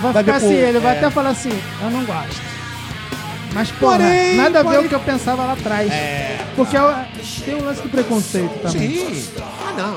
[0.00, 0.98] vai, Vai ficar ver assim, ele vai é.
[0.98, 2.57] até falar assim, eu não gosto.
[3.52, 5.90] Mas, porra, Porém, nada a ver porém- o que eu pensava lá atrás.
[5.90, 6.38] É.
[6.54, 6.94] Porque eu-
[7.44, 8.90] tem um lance de preconceito também.
[8.90, 9.28] Sim.
[9.40, 9.96] Ah, não.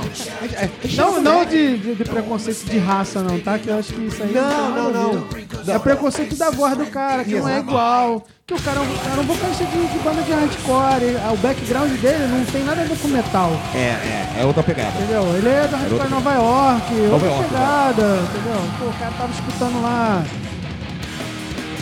[0.58, 3.60] É, é, Não, não de, de- de preconceito de raça, não, tá?
[3.60, 5.12] Que eu acho que isso aí Não, não, não.
[5.28, 5.48] ver.
[5.66, 5.76] Não.
[5.76, 8.26] É preconceito da voz do cara, que não é igual.
[8.48, 11.04] Que o cara é um, cara é um vocalista de, de banda de hardcore.
[11.04, 13.52] ele- O background dele não tem nada a ver com metal.
[13.76, 14.92] É, é, é outra pegada.
[14.98, 15.24] Entendeu?
[15.36, 18.62] Ele é da hardcore outra Nova York, outra York, pegada, entendeu?
[18.80, 20.24] Pô, o cara tava escutando lá.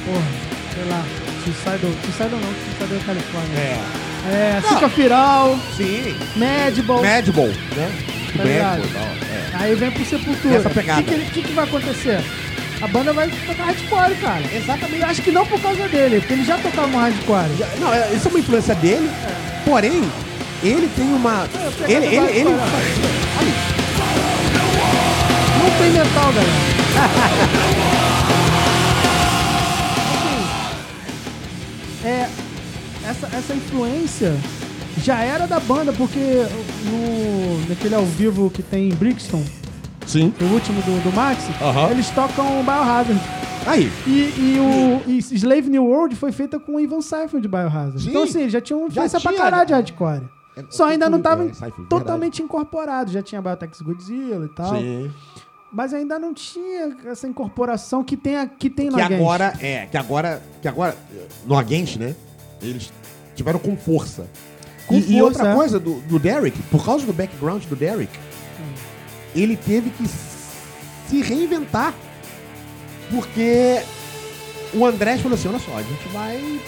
[0.06, 0.28] Porra,
[0.74, 1.29] sei lá.
[1.44, 3.58] Suicidal, Suicidal não, Suicidal é Califórnia.
[3.58, 3.80] É.
[4.32, 6.16] É, Sica Firal, Sim.
[6.36, 7.02] Madball.
[7.02, 7.92] Madball, né?
[8.38, 8.82] Tá ligado?
[9.32, 9.50] É.
[9.54, 10.56] Aí vem pro Sepultura.
[10.56, 11.02] Essa pegada.
[11.02, 12.20] O que, que, que vai acontecer?
[12.82, 14.44] A banda vai tocar hardcore, cara.
[14.54, 15.02] Exatamente.
[15.02, 17.50] Eu acho que não por causa dele, porque ele já tocava um hardcore.
[17.58, 19.10] Já- Não, é- isso é uma influência dele,
[19.66, 20.10] porém,
[20.64, 21.48] ele tem uma.
[21.88, 23.30] Ele, ele, ele, hardcore.
[25.64, 28.00] Não tem metal, galera.
[32.04, 32.30] é,
[33.08, 34.36] essa, essa influência
[35.04, 36.20] já era da banda, porque
[36.86, 39.44] no, naquele ao vivo que tem em Brixton,
[40.06, 40.34] Sim.
[40.42, 41.92] o último do, do Max, Aham.
[41.92, 43.20] eles tocam Biohazard.
[43.66, 43.92] Aí.
[44.08, 48.02] E, e o e Slave New World foi feita com o Ivan Seifeld de Biohazard.
[48.02, 48.10] Sim.
[48.10, 49.78] Então, assim, já tinha uma Já influência pra tinha, caralho de né?
[49.78, 50.22] hardcore.
[50.56, 53.12] É, Só ainda não tava é, Seifeld, totalmente incorporado.
[53.12, 54.76] Já tinha Biotex Godzilla e tal.
[54.76, 55.12] Sim.
[55.72, 59.22] Mas ainda não tinha essa incorporação que tem, a- que tem no Que Against.
[59.22, 60.98] agora, é, que agora, que agora,
[61.46, 62.16] no Against, né?
[62.62, 62.92] Eles
[63.36, 64.28] tiveram com força.
[64.88, 65.56] Com e, e força, outra é.
[65.56, 68.12] coisa do, do Derek, por causa do background do Derek,
[69.36, 71.94] ele teve que se reinventar.
[73.12, 73.82] Porque
[74.74, 76.60] o André falou assim: olha só, a gente vai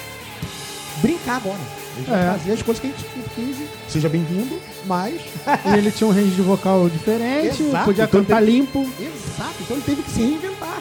[1.02, 1.60] brincar agora.
[2.02, 2.32] Gente vai É.
[2.32, 3.68] fazer as coisas que a gente quis.
[3.88, 5.16] Seja bem-vindo, mas.
[5.66, 8.80] E ele tinha um range de vocal diferente, Exato, podia então cantar tem- limpo.
[9.00, 10.78] Exato, então ele teve que se reinventar.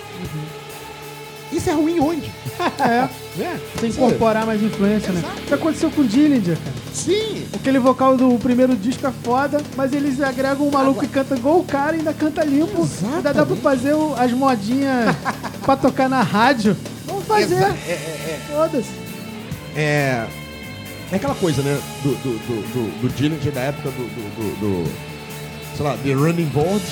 [1.53, 2.31] Isso é ruim onde?
[2.79, 3.59] É, Né?
[3.81, 5.21] sem incorporar mais influência, né?
[5.21, 5.41] Exato.
[5.41, 6.77] O que aconteceu com o Dillinger, cara?
[6.93, 11.35] Sim, Aquele vocal do primeiro disco é foda, mas eles agregam um maluco que canta
[11.37, 12.87] igual o cara e ainda canta limpo.
[13.14, 15.14] Ainda dá pra fazer as modinhas
[15.64, 16.77] pra tocar na rádio.
[17.07, 17.55] Vamos fazer.
[17.57, 18.91] Exa- é, é, Foda-se.
[19.77, 20.27] é,
[21.12, 21.80] é aquela coisa, né?
[22.02, 24.90] Do, do, do, do, do Dillinger da época do, do, do, do,
[25.76, 26.82] sei lá, The Running Board.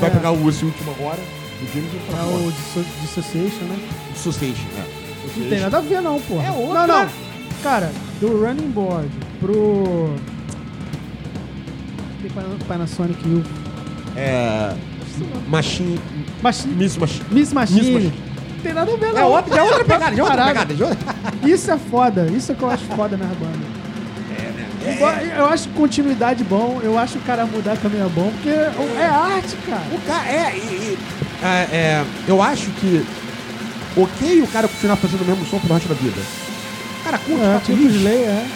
[0.00, 0.12] Vai É.
[0.12, 1.18] pegar o esse último agora.
[1.18, 3.78] Do Dillinger pra É o Disso- Dissociation, né?
[4.14, 4.84] Association, né?
[5.36, 6.46] Não tem nada a ver, não, porra.
[6.46, 6.86] É outra.
[6.86, 7.10] Não, não.
[7.62, 9.08] Cara, do Running Board
[9.40, 10.14] pro.
[12.68, 13.42] Panasonic U.
[14.16, 14.74] É.
[15.48, 16.00] Machine.
[16.42, 16.74] Machine.
[16.74, 17.24] Miss Machine.
[17.30, 17.80] Miss Machine.
[17.80, 18.12] Miss Machine.
[18.62, 19.18] Não tem nada a ver, não.
[19.20, 20.74] É outra, já é outra pegada, já é outra pegada.
[20.76, 21.14] Já é outra...
[21.48, 22.26] Isso é foda.
[22.32, 23.82] Isso é que eu acho foda nas bandas.
[24.94, 29.56] Igual- Eu acho continuidade bom, eu acho o cara mudar caminho bom, porque é arte,
[29.66, 29.82] cara.
[29.92, 30.98] O cara, é, e- e-
[31.44, 33.04] é, é, eu acho que
[33.96, 36.20] ok o cara continuar fazendo o mesmo som pro resto da vida.
[37.04, 37.94] Cara, curte, É, tá feliz.
[37.94, 38.46] Slay, é.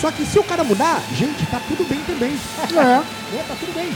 [0.00, 2.32] Só que se o cara mudar, gente, tá tudo bem também.
[2.32, 3.02] É.
[3.36, 3.90] É, tá tudo bem.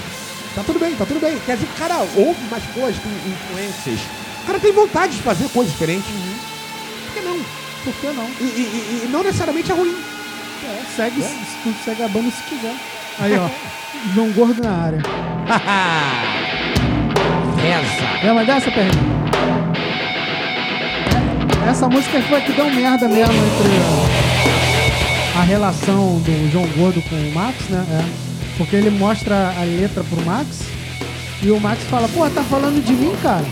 [0.54, 1.38] Tá tudo bem, tá tudo bem.
[1.46, 4.00] Quer dizer que o cara ouve mais coisas, tem influências.
[4.48, 6.06] O cara tem vontade de fazer coisas diferentes.
[6.06, 7.38] Por que não?
[7.84, 8.24] Por que não?
[8.40, 9.94] E, e- e- não necessariamente é ruim.
[10.64, 12.74] É, segue, se tu segue a banda se quiser.
[13.18, 13.46] Aí, ó.
[14.14, 15.02] João Gordo na área.
[17.60, 18.26] Reza.
[18.26, 18.96] Lembra dessa pergunta?
[21.68, 23.76] Essa música foi a que deu merda mesmo entre
[25.36, 27.84] a, a relação do João Gordo com o Max, né?
[27.90, 28.02] É.
[28.56, 30.62] Porque ele mostra a letra pro Max
[31.42, 33.44] e o Max fala, pô, tá falando de mim, cara?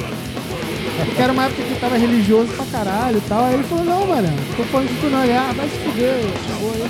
[1.05, 3.45] Porque era uma época que tava religioso pra caralho e tal.
[3.45, 5.21] Aí ele falou, não, mano, tô falando de tu não.
[5.21, 6.19] Ah, vai se fuder.
[6.47, 6.83] Chegou aí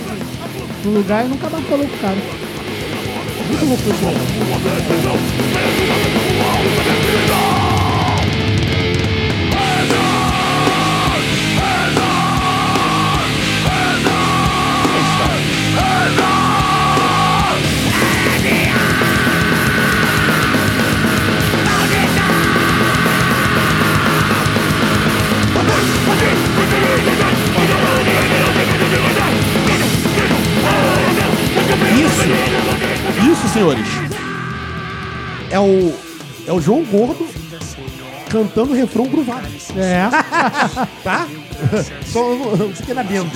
[0.85, 2.17] no lugar e nunca mais falou pro cara.
[3.49, 4.37] Muito louco isso
[31.97, 33.87] Isso, isso, senhores,
[35.51, 35.95] é o,
[36.47, 37.27] é o João Gordo
[38.29, 40.09] cantando refrão gruvado, É.
[41.03, 41.27] tá?
[42.07, 43.31] Só um pequeno adendo.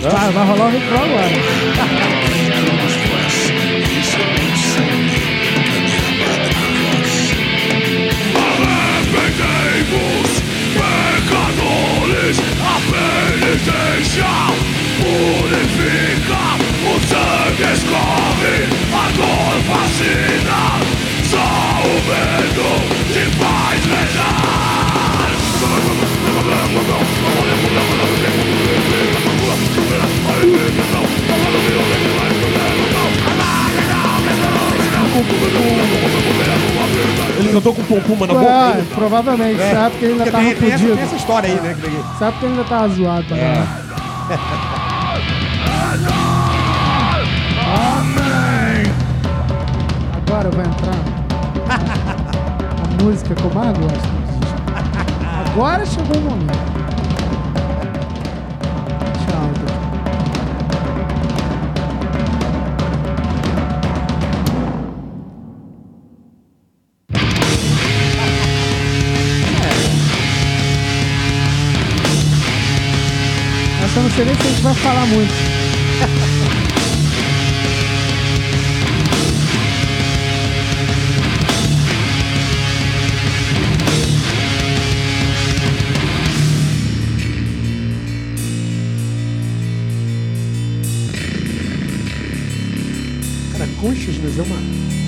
[0.00, 2.32] Vai, vai rolar o refrão agora.
[10.74, 14.24] Pecadores, a penitência
[14.98, 16.42] purifica,
[16.84, 18.56] o sangue escorre,
[18.92, 20.62] a dor fascina,
[21.30, 21.48] só
[21.84, 22.70] o medo
[23.12, 25.42] te faz rezar.
[37.38, 38.46] Ele cantou com puma na boca.
[38.46, 38.94] É, ainda.
[38.94, 39.60] provavelmente.
[39.60, 39.72] É.
[39.72, 40.94] Sabe porque ele ainda Porque tava tem, tem, essa, fudido.
[40.96, 41.74] tem essa história aí, né?
[41.80, 43.44] que- Sabe porque ele ainda tava zoado também.
[43.44, 43.62] É.
[50.42, 50.98] Agora vai entrar
[51.70, 54.08] a música que eu mais gosto.
[55.46, 56.72] Agora chegou o momento.
[74.16, 75.32] Sei nem se a gente vai falar muito.
[94.22, 95.01] consciousness é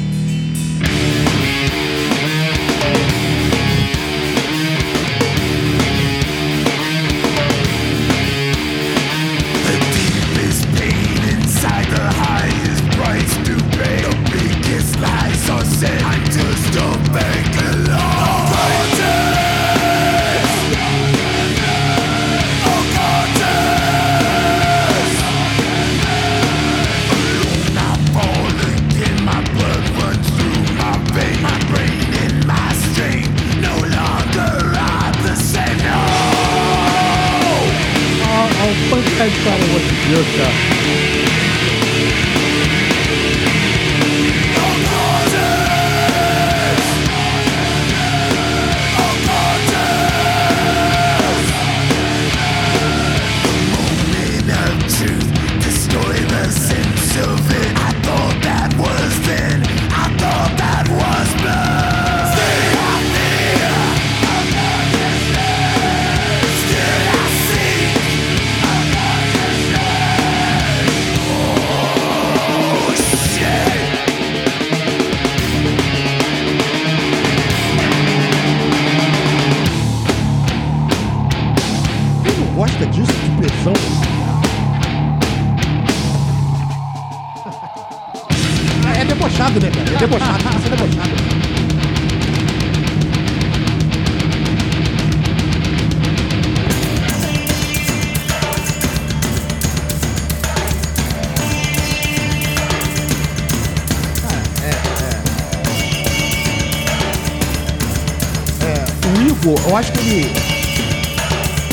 [109.44, 110.32] É, o Igor, eu acho que ele.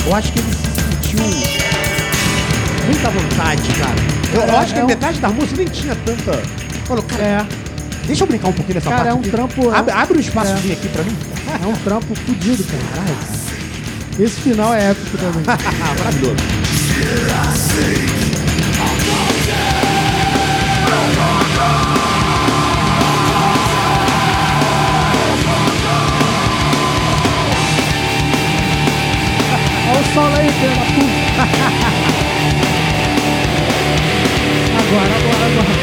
[0.05, 1.19] Eu acho que ele se sentiu
[2.86, 3.95] muita vontade, cara.
[4.34, 6.41] Eu, eu acho que é a um- metade da música nem tinha tanta.
[6.86, 7.45] Falou, cara, É.
[8.05, 9.11] Deixa eu brincar um pouquinho nessa Cara, parte.
[9.11, 9.30] é um aqui.
[9.30, 11.15] trampo- é um- Abre, abre um espaçozinho aqui pra mim.
[11.63, 12.82] É um trampo fudido, cara.
[12.95, 14.24] Caralho, cara.
[14.26, 15.43] Esse final é épico também.
[15.99, 16.36] Maravilhoso.
[29.91, 31.43] Olha o sol aí, filho da puta.
[34.79, 35.73] Agora, agora, agora.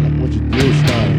[0.00, 1.09] Pelo amor de Deus, cara.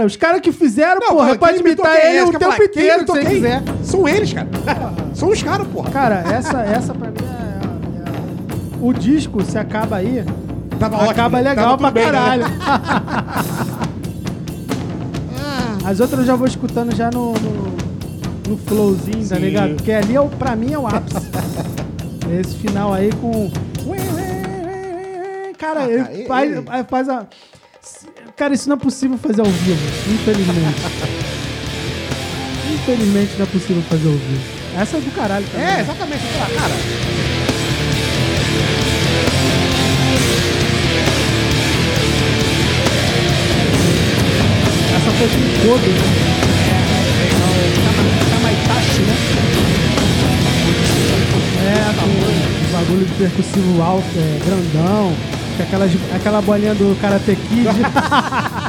[0.00, 2.10] Cara, os caras que fizeram, porra, cara, pode imitar quem?
[2.10, 3.26] ele o que eu tempo inteiro, se quem?
[3.26, 3.62] quiser.
[3.82, 4.48] São eles, cara.
[5.14, 5.90] São os caras, porra.
[5.90, 7.26] Cara, essa, essa pra mim é,
[8.06, 8.10] é-
[8.80, 10.24] O disco, se acaba aí,
[10.78, 11.50] Tava ótimo, acaba né?
[11.50, 12.12] legal Tava pra bem, né?
[12.12, 12.44] caralho.
[15.84, 17.74] As outras eu já vou escutando já no, no,
[18.48, 19.42] no flowzinho, tá Sim.
[19.42, 19.74] ligado?
[19.74, 21.28] Porque ali, é o, pra mim, é o ápice.
[22.40, 23.50] Esse final aí com...
[25.58, 27.26] Cara, Ah, ele cara, faz, ele- faz a...
[28.40, 29.82] Cara, isso não é possível fazer ao vivo,
[30.14, 30.80] infelizmente.
[32.72, 34.40] infelizmente não é possível fazer ao vivo.
[34.80, 35.66] Essa é do caralho também.
[35.66, 36.22] É, exatamente.
[36.38, 36.74] Cara, cara.
[44.96, 46.00] Essa foi com todo, né?
[48.30, 49.16] Kamaitachi, né?
[51.66, 51.76] É,
[52.06, 55.14] o bagulho de percussivo alto, é, grandão,
[55.62, 57.66] aquelas, aquela bolinha do Karate Kid.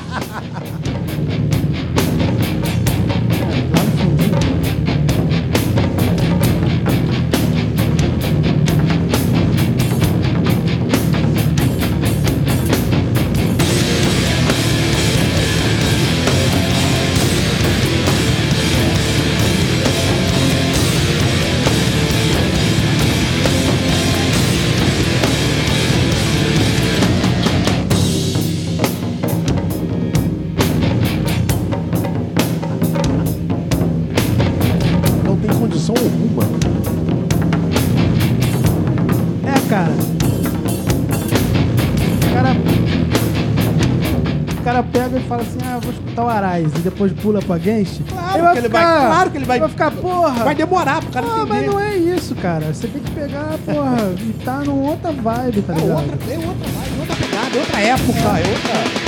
[46.22, 48.06] escutar o Arais e depois pula pra Gangster.
[48.08, 50.44] Claro que ele vai- claro que ele vai- Vai ficar, porra.
[50.44, 52.74] Vai demorar pro cara Ah, mas não é isso, cara.
[52.74, 55.98] Você tem que pegar, porra, e tá numa outra vibe, tá É ligado?
[55.98, 59.01] outra, é outra vibe, outra pegada, é outra época, é outra.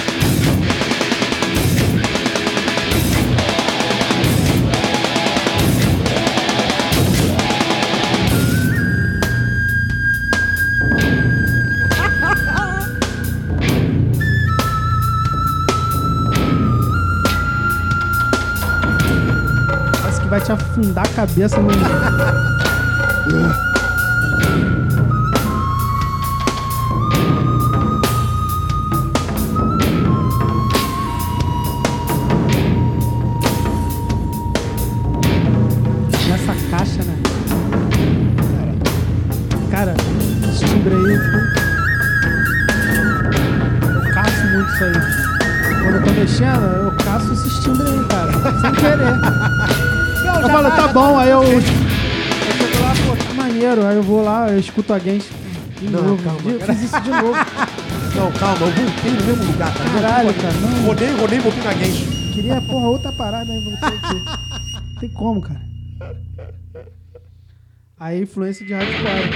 [20.34, 21.69] Vai te afundar a cabeça no.
[53.93, 55.19] Aí eu vou lá, eu escuto alguém
[55.79, 56.23] de Não, novo.
[56.23, 56.73] calma, Eu cara.
[56.73, 57.33] fiz isso de novo.
[58.15, 59.89] Não, calma, eu voltei no mesmo lugar, cara.
[59.91, 60.85] Caralho, cara, não.
[60.87, 62.05] Rodei, rodei, voltei na gente.
[62.33, 64.21] Queria, porra, outra parada aí, voltei aqui.
[64.99, 65.61] Tem como, cara.
[67.99, 69.29] Aí influência de hardcore.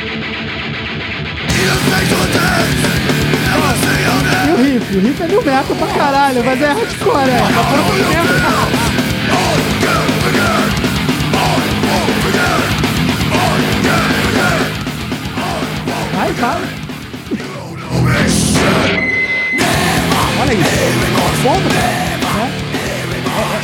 [4.47, 4.97] E o riff?
[4.97, 8.76] O riff é new metal pra caralho, mas é hardcore, é.
[16.27, 16.61] Vai, vai.
[20.41, 20.69] Olha isso.
[21.41, 22.51] Foda, cara.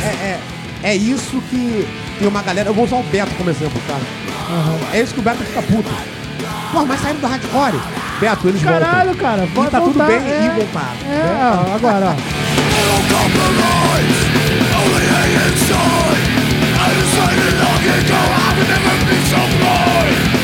[0.02, 0.40] É, é,
[0.82, 1.86] é, é isso que
[2.18, 2.70] tem uma galera.
[2.70, 4.00] Eu vou usar o Beto como exemplo, cara.
[4.94, 5.90] É isso que o Beto fica puto.
[6.72, 7.80] Pô, mas saíram do hardcore.
[8.18, 9.14] Beto, eles Caralho, voltam.
[9.16, 9.44] cara.
[9.44, 10.96] E pode tá tudo voltar, bem é, e voltar.
[11.04, 11.66] É, né?
[11.70, 12.44] ó, agora, ó.
[19.04, 20.43] vem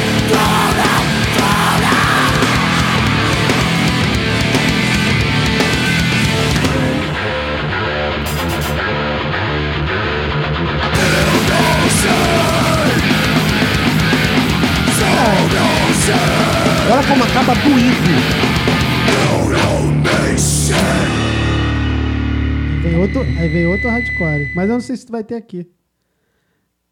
[23.51, 24.49] vem outro hardcore.
[24.55, 25.67] Mas eu não sei se tu vai ter aqui.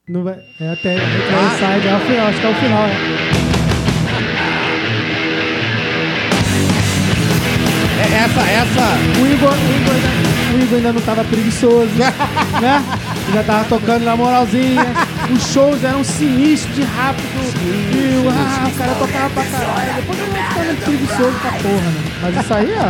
[0.07, 0.35] Não vai.
[0.59, 0.95] É até.
[0.95, 1.05] até
[1.35, 1.75] Ah.
[1.75, 2.83] Inside, é o final, acho que é o final.
[2.85, 2.95] é.
[8.01, 8.97] É essa, essa.
[9.21, 10.09] O Igor, o Igor, ainda,
[10.57, 12.83] o Igor ainda não tava preguiçoso, né?
[13.27, 14.85] Ainda tava tocando na moralzinha.
[15.31, 17.27] Os shows eram sinistros de rápido.
[17.93, 19.93] E o- ah, o cara tocava pra caralho.
[19.95, 22.01] Depois eu não ficando preguiçoso com a porra, né?
[22.21, 22.89] Mas isso aí, ó.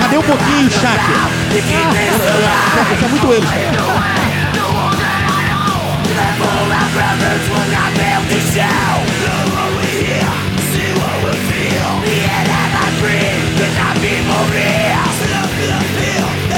[0.00, 1.04] Cadê um pouquinho, Shaq?
[2.94, 3.46] Isso é muito ele.
[3.46, 3.70] Aí,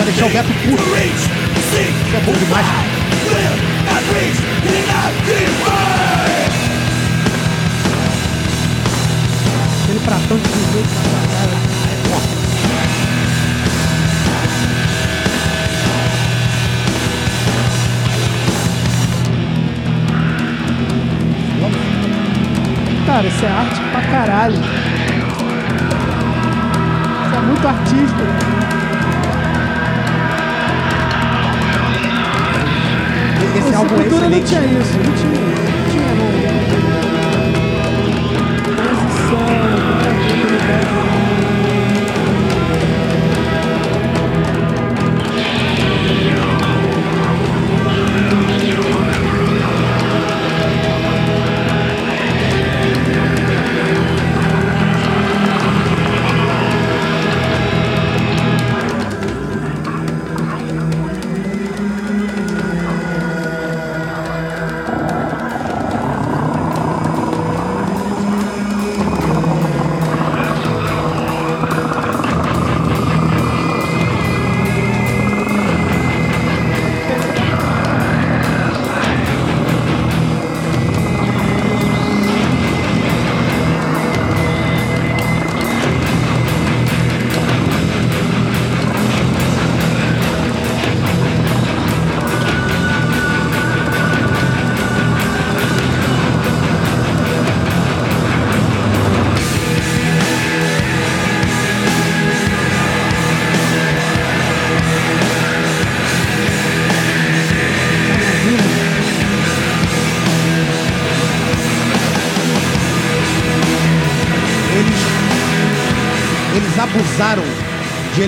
[0.00, 0.82] pra deixar o Beto puto.
[0.82, 1.76] Isso
[2.16, 2.66] é bom demais.
[9.82, 11.20] Aquele pratão de 18 na
[23.06, 23.26] cara.
[23.26, 24.54] Isso é arte pra caralho.
[27.26, 28.79] Isso é muito artístico.
[33.56, 34.48] Esse álbum é Sepultura não excelente.
[34.48, 35.40] tinha isso, não tinha.
[35.40, 36.30] Não tinha, não.
[38.76, 39.46] Transição,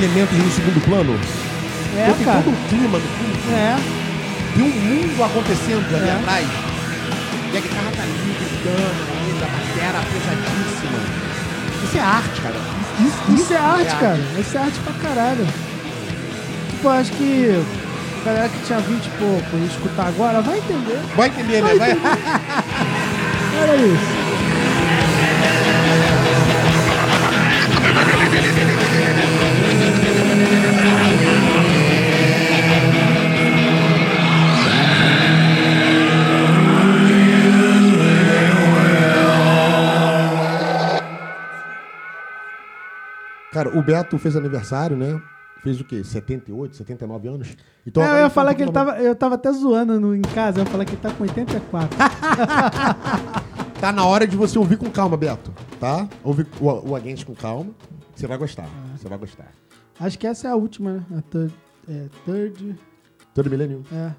[0.02, 1.18] elementos no segundo plano.
[1.96, 2.42] É, Porque cara.
[2.42, 3.76] todo o clima do filme É.
[4.54, 6.12] tem um mundo acontecendo ali É.
[6.12, 6.46] atrás.
[7.52, 10.98] E a guitarra tá ali gritando, a batera pesadíssima.
[11.84, 12.54] Isso é arte, cara.
[13.00, 14.20] Isso, Isso é arte, cara.
[14.38, 15.46] Isso é arte pra caralho.
[16.70, 17.62] Tipo, acho que
[18.22, 20.98] a galera que tinha 20 e pouco e escutar agora vai entender.
[21.14, 21.74] Vai entender, né?
[21.74, 21.90] Vai...
[23.62, 24.21] Olha isso.
[43.52, 45.20] Cara, o Beto fez aniversário, né?
[45.62, 46.02] Fez o quê?
[46.02, 47.56] 78, 79 anos?
[47.86, 48.98] Então, é, eu ia tá falar que ele tava.
[48.98, 51.96] Eu tava até zoando no, em casa, eu ia falar que ele tá com 84.
[53.80, 55.52] tá na hora de você ouvir com calma, Beto.
[55.78, 56.08] Tá?
[56.24, 57.70] Ouvir o, o Agente com calma.
[58.16, 58.64] Você vai gostar.
[58.64, 58.96] Ah.
[58.96, 59.46] Você vai gostar.
[60.04, 61.04] Acho que essa é a última, né?
[61.18, 61.54] A third.
[61.88, 62.76] É, third.
[63.34, 63.84] Todo milênio.
[63.92, 64.10] É.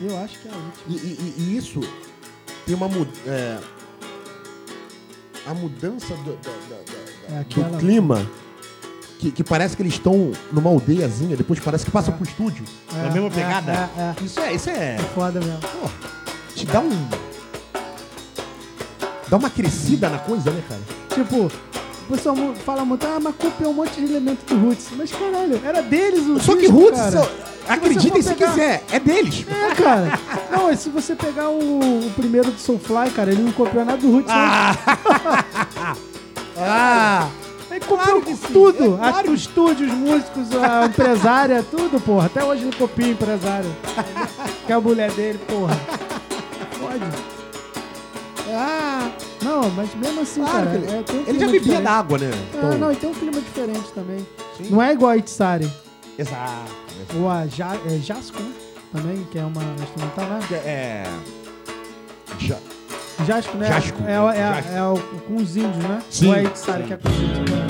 [0.00, 0.88] Eu acho que é a última.
[0.88, 1.80] E, e- e isso
[2.66, 3.62] tem uma mudança.
[5.46, 8.26] a mudança do, da- da- da- É do aquela- clima.
[9.18, 12.64] Que, que parece que eles estão numa aldeiazinha, depois parece que passa pro estúdio.
[12.92, 13.72] É, na mesma é, pegada.
[13.72, 14.24] é, é.
[14.24, 14.52] Isso é.
[14.54, 14.94] Isso é.
[14.96, 15.60] É foda mesmo.
[15.60, 15.88] pô,
[16.54, 17.08] te dá um.
[19.28, 20.80] Dá uma crescida na coisa, né, cara?
[21.14, 21.50] Tipo,
[22.04, 24.88] pessoal fala muito, ah, mas copiou um monte de elemento do Roots.
[24.96, 27.10] Mas caralho, era deles o Só que disco, Roots, cara.
[27.22, 27.30] só-
[27.68, 29.44] acreditem se pegar- quiser, é deles.
[29.48, 30.18] É, cara.
[30.50, 34.10] Não, se você pegar o, o primeiro do Soulfly, cara, ele não copiou nada do
[34.10, 34.30] Roots.
[34.30, 35.96] Ah!
[36.58, 37.28] ah!
[37.70, 38.94] Ele copiou claro que tudo.
[38.94, 42.26] é claro que- os estúdios, os músicos, a empresária, tudo, porra.
[42.26, 43.70] Até hoje ele copia a empresária.
[44.66, 45.76] que é a mulher dele, porra.
[46.78, 47.04] Pode.
[48.52, 49.10] Ah!
[49.44, 50.70] Não, mas mesmo assim, Claro cara.
[50.70, 51.82] que ele, é, tem um ele já clima bebia diferente.
[51.84, 52.30] da água, né?
[52.54, 54.26] É, não, e tem um clima diferente também.
[54.56, 54.70] Sim.
[54.70, 55.70] Não é igual a Itzari.
[56.18, 56.72] Exato.
[57.16, 58.52] Ou a ja, é, Jasco, né?
[58.92, 60.38] Também, que é uma instrumental, né?
[60.64, 61.04] É.
[62.38, 62.56] Já.
[63.26, 63.66] Jasco, né?
[63.68, 64.02] Jasco.
[64.06, 64.72] É, o- é, a- Jasco.
[64.72, 66.00] é o, com os índios, né?
[66.10, 66.28] Sim.
[66.28, 67.50] Ou é Itzari, que é com os índios.
[67.50, 67.66] né?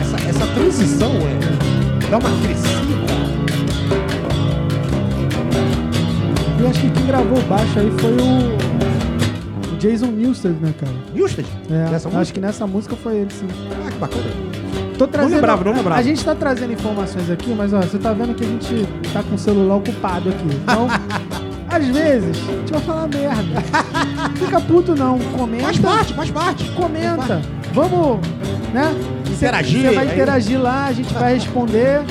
[0.00, 2.10] Essa, essa transição é.
[2.10, 2.82] Dá uma crescida.
[6.60, 8.61] E acho que quem gravou o baixo aí foi o, o
[9.82, 10.92] Jason Newsted, né, cara?
[11.14, 11.46] Newsted?
[11.70, 12.34] É, Nessa acho música?
[12.34, 13.48] que nessa música foi ele, sim.
[13.86, 14.24] Ah, que bacana.
[14.96, 16.00] Tô trazendo, lembrava, não lembrava.
[16.00, 19.22] A gente tá trazendo informações aqui, mas ó, você tá vendo que a gente tá
[19.22, 20.44] com o celular ocupado aqui.
[20.62, 20.86] Então,
[21.68, 23.60] às vezes, a gente vai falar merda.
[24.36, 25.64] Fica puto não, comenta.
[25.64, 26.70] Faz parte, faz parte.
[26.72, 27.42] Comenta.
[27.72, 28.20] Vamos,
[28.72, 28.94] né?
[29.28, 32.02] Interagir, Você vai aí- interagir lá, a gente vai responder.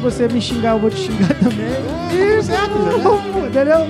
[0.00, 1.66] Se você me xingar, eu vou te xingar também.
[2.38, 3.48] É, certo, né?
[3.48, 3.86] entendeu?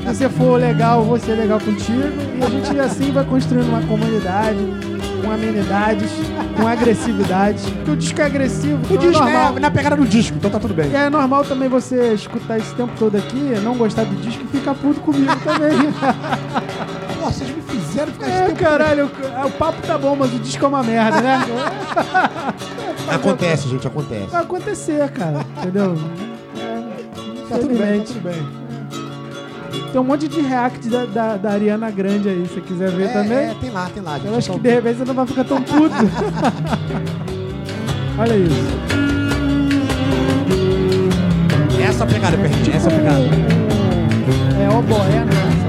[0.00, 2.02] Se você for legal, eu vou ser legal contigo.
[2.36, 4.58] E a gente assim vai construindo uma comunidade
[5.22, 6.10] com amenidades,
[6.56, 7.62] com agressividade.
[7.62, 9.56] Porque o disco é agressivo, O então disco é normal.
[9.56, 10.90] é na pegada do disco, então tá tudo bem.
[10.90, 14.58] E é normal também você escutar esse tempo todo aqui, não gostar do disco e
[14.58, 15.78] ficar puto comigo também.
[17.22, 17.62] Vocês me
[18.04, 18.58] ficar esse É, tempo.
[18.60, 19.10] caralho,
[19.42, 21.38] o, o papo tá bom, mas o disco é uma merda, né?
[23.10, 24.26] Acontece, gente, acontece.
[24.26, 25.96] Vai acontecer, cara, entendeu?
[26.58, 26.96] É,
[27.48, 28.46] Tá tudo bem, tá tudo bem.
[29.92, 33.04] Tem um monte de react da, da, da Ariana Grande aí, se você quiser ver
[33.04, 33.38] É, também.
[33.38, 34.18] é, tem lá, tem lá.
[34.24, 35.94] Eu acho que Então, de repente você não vai ficar tão puto.
[38.18, 38.66] Olha isso.
[41.88, 43.24] Essa pegada, Perrinho, essa pegada.
[44.60, 45.65] É oboé, né?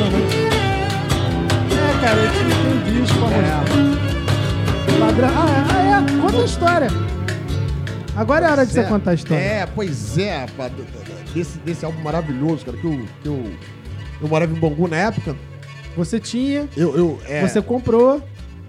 [0.00, 0.20] Eu vou.
[1.72, 2.42] É, cara, eu tem
[2.72, 3.64] um disco mostrar.
[4.98, 5.28] Ladrão.
[5.34, 6.88] Ah, é, ah, é, conta a história.
[8.16, 9.42] Agora é hora de você contar a história.
[9.42, 10.72] É, pois é, rapaz,
[11.34, 13.52] desse, desse álbum maravilhoso, cara, que eu, que eu,
[14.22, 15.36] eu morava em Bangu na época.
[15.94, 18.22] Você tinha, Eu, eu, é, você comprou.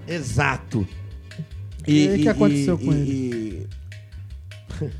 [0.06, 0.86] Exato.
[1.88, 3.68] E o que aconteceu com ele?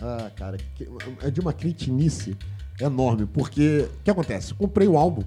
[0.00, 0.58] ah, cara,
[1.22, 2.36] é de uma cretinice
[2.78, 4.52] enorme, porque o que acontece?
[4.52, 5.22] Comprei o álbum,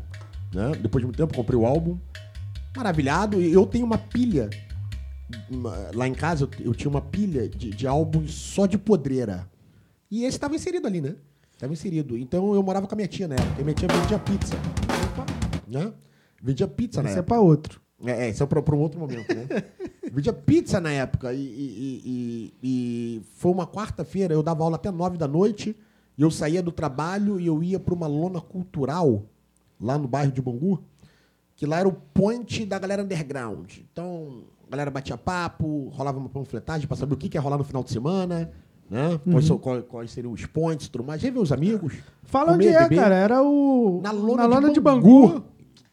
[0.54, 0.74] né?
[0.80, 1.98] Depois de muito tempo, comprei o álbum,
[2.78, 4.48] maravilhado, e eu tenho uma pilha.
[5.94, 9.50] Lá em casa eu, eu tinha uma pilha de, de álbuns só de podreira.
[10.10, 11.16] E esse estava inserido ali, né?
[11.54, 12.18] Estava inserido.
[12.18, 13.36] Então eu morava com a minha tia, né?
[13.36, 14.56] Porque minha tia vendia pizza.
[15.68, 15.94] Né?
[16.42, 17.36] Vendia pizza na Isso é época.
[17.36, 17.82] pra outro.
[18.06, 19.46] É, é, isso é pra, pra um outro momento, né?
[20.12, 24.90] Vendia pizza na época e, e- e- e foi uma quarta-feira, eu dava aula até
[24.90, 25.76] nove da noite,
[26.18, 29.24] e eu saía do trabalho e eu ia para uma lona cultural,
[29.80, 30.82] lá no bairro de Bangu,
[31.56, 33.70] que lá era o point da galera underground.
[33.92, 37.58] Então, a galera batia papo, rolava uma panfletagem para saber o que, que ia rolar
[37.58, 38.52] no final de semana,
[38.90, 39.20] né?
[39.32, 41.22] Quais, são- quais- quais seriam os points e tudo mais.
[41.22, 41.96] Já viu os amigos?
[42.24, 43.16] Fala onde é, cara.
[43.16, 44.00] Era o.
[44.04, 45.28] Na lona, de, de, Bangu.
[45.30, 45.44] Bangu.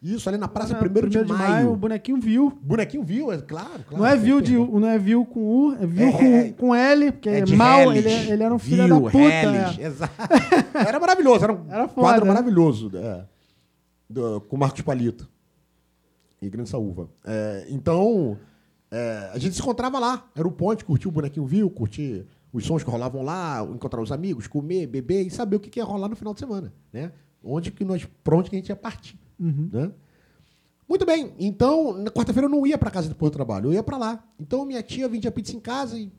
[0.02, 1.72] Isso, ali na Praça Na 1 de, Maio.
[1.72, 2.52] O bonequinho viu.
[2.62, 3.68] Bonequinho viu, é claro.
[3.88, 6.50] claro Não é viu de não é viu com U, é viu É, com, é.
[6.52, 9.18] com L, porque É de mal, ele, ele era um filho Viu, da puta.
[9.24, 9.82] Hellis, é.
[9.86, 10.12] exato.
[10.74, 12.28] Era maravilhoso, era um Era foda, quadro né?
[12.32, 13.24] maravilhoso é,
[14.08, 15.28] do- com o Marcos Palito
[16.40, 17.08] e Grande Saúva.
[17.24, 18.38] É, então,
[18.90, 20.28] é, a gente se encontrava lá.
[20.34, 24.12] Era o ponte, curtia o bonequinho viu, curtia os sons que rolavam lá, encontrar os
[24.12, 27.12] amigos, comer, beber e saber o que ia rolar no final de semana, né?
[27.42, 29.92] Onde que nós, pra onde que a gente ia partir, né?
[30.88, 33.82] Muito bem, então, na quarta-feira eu não ia para casa depois do trabalho, eu ia
[33.82, 34.24] para lá.
[34.38, 36.12] Então, minha tia vendia pizza em casa e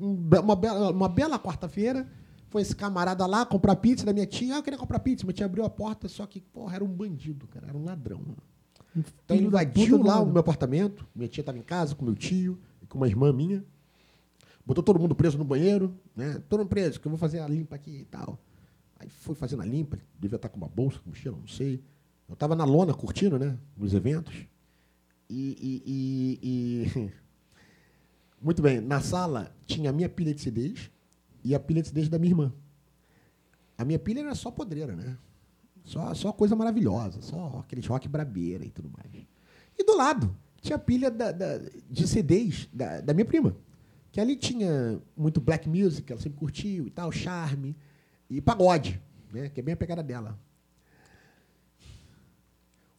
[0.00, 2.08] um uma bela, uma bela quarta-feira,
[2.48, 4.54] foi esse camarada lá comprar pizza da minha tia.
[4.54, 5.24] Ah, eu queria comprar pizza.
[5.24, 8.20] Minha tia abriu a porta, só que, porra, era um bandido, cara, era um ladrão.
[8.96, 11.06] Então ele invadiu lá o meu apartamento.
[11.14, 13.64] Minha tia estava em casa com meu tio e com uma irmã minha.
[14.64, 16.40] Botou todo mundo preso no banheiro, né?
[16.48, 18.38] Todo mundo preso, que eu vou fazer a limpa aqui e tal.
[18.98, 21.82] Aí foi fazendo a limpa, devia estar com uma bolsa, com mochila, não sei.
[22.28, 23.58] Eu estava na lona curtindo, né?
[23.76, 24.34] Nos eventos.
[25.28, 27.10] E, e- e- e-
[28.40, 30.90] Muito bem, na sala tinha a minha pilha de CDs
[31.42, 32.52] e a pilha de CDs da minha irmã.
[33.76, 35.16] A minha pilha era só podreira, né?
[35.84, 39.24] Só, só coisa maravilhosa, só aqueles rock brabeira e tudo mais.
[39.78, 41.58] E do lado tinha a pilha da- da-
[41.90, 43.54] de CDs da, da minha prima.
[44.10, 47.76] Que ali tinha muito black music, ela sempre curtiu e tal, charme,
[48.30, 49.00] e pagode,
[49.32, 49.48] né?
[49.50, 50.38] Que é bem a pegada dela.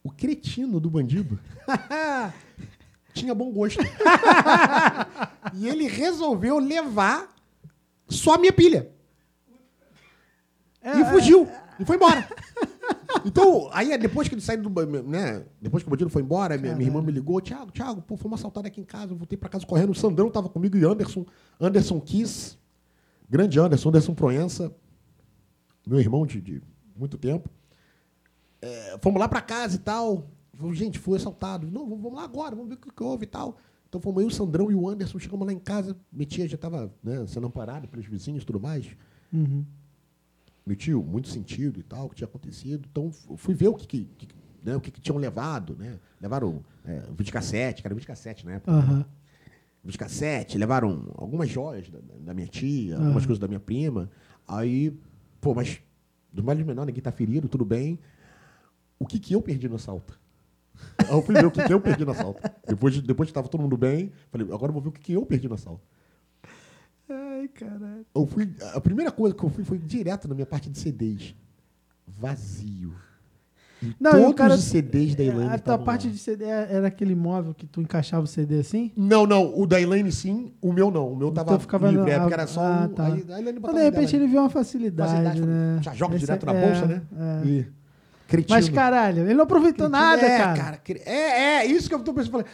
[0.04, 1.38] O cretino do bandido
[3.12, 3.80] tinha bom gosto.
[5.54, 7.34] e ele resolveu levar
[8.08, 8.92] só a minha pilha.
[10.80, 11.48] É, e fugiu.
[11.80, 12.28] E foi embora.
[13.24, 15.44] Então, aí depois que ele saiu do né?
[15.60, 18.40] Depois que o bandido foi embora, minha, minha irmã me ligou, Thiago, Thiago, pô, fomos
[18.40, 21.24] assaltados aqui em casa, eu voltei pra casa correndo, o Sandrão tava comigo e Anderson,
[21.60, 22.58] Anderson Kiss,
[23.28, 24.72] grande Anderson, Anderson Proença,
[25.86, 26.62] meu irmão de, de
[26.96, 27.48] muito tempo.
[28.60, 30.30] É, fomos lá pra casa e tal.
[30.54, 31.70] Falei, Gente, foi assaltado.
[31.70, 33.58] Não, vamos lá agora, vamos ver o que, que houve e tal.
[33.88, 36.56] Então fomos eu, o Sandrão e o Anderson, chegamos lá em casa, minha tia já
[36.56, 38.86] estava né, sendo amparada pelos vizinhos e tudo mais.
[39.32, 39.64] Uhum.
[40.66, 42.88] Meu tio, muito sentido e tal, o que tinha acontecido.
[42.90, 45.98] Então, fui ver o que, que, que- né, o que, que tinham levado, né?
[46.20, 48.72] Levaram é, videocassete, cara, videocassete na época.
[48.72, 49.04] Aham.
[49.84, 54.10] Videocassete, levaram algumas joias da, da minha tia, algumas coisas da minha prima.
[54.48, 54.92] Aí,
[55.40, 55.80] pô, mas
[56.32, 57.98] do mais menor, ninguém tá ferido, tudo bem.
[58.98, 60.18] O que que eu perdi no assalto?
[60.98, 62.42] Aí eu fui ver o que que eu perdi no assalto.
[62.66, 65.00] Depois, de- depois que tava todo mundo bem, falei, agora eu vou ver o que
[65.00, 65.86] que eu perdi no assalto.
[67.46, 68.06] Ai, caralho.
[68.14, 71.34] Eu fui, a primeira coisa que eu fui foi direto na minha parte de CDs.
[72.06, 72.92] Vazio.
[73.82, 76.12] E Não, todos cara- os CDs da Elaine A tua parte lá.
[76.12, 78.90] de CD era aquele móvel que tu encaixava o CD assim?
[78.96, 79.52] Não, não.
[79.58, 81.12] O da Elaine sim, o meu não.
[81.12, 82.94] O meu tava Então ficava livre, é, porque era só ah, um...
[82.94, 83.04] tá.
[83.04, 85.78] A Elaine Então, botava de repente ele viu uma facilidade, Facilidade, né?
[85.82, 87.02] Já joga Esse- direto na é, bolsa, né?
[87.44, 87.46] é.
[87.46, 87.66] E...
[88.26, 88.56] Cretino.
[88.56, 90.76] Mas caralho, ele não aproveitou nada, é, cara.
[90.78, 92.44] cre- É, é, isso que eu tô pensando.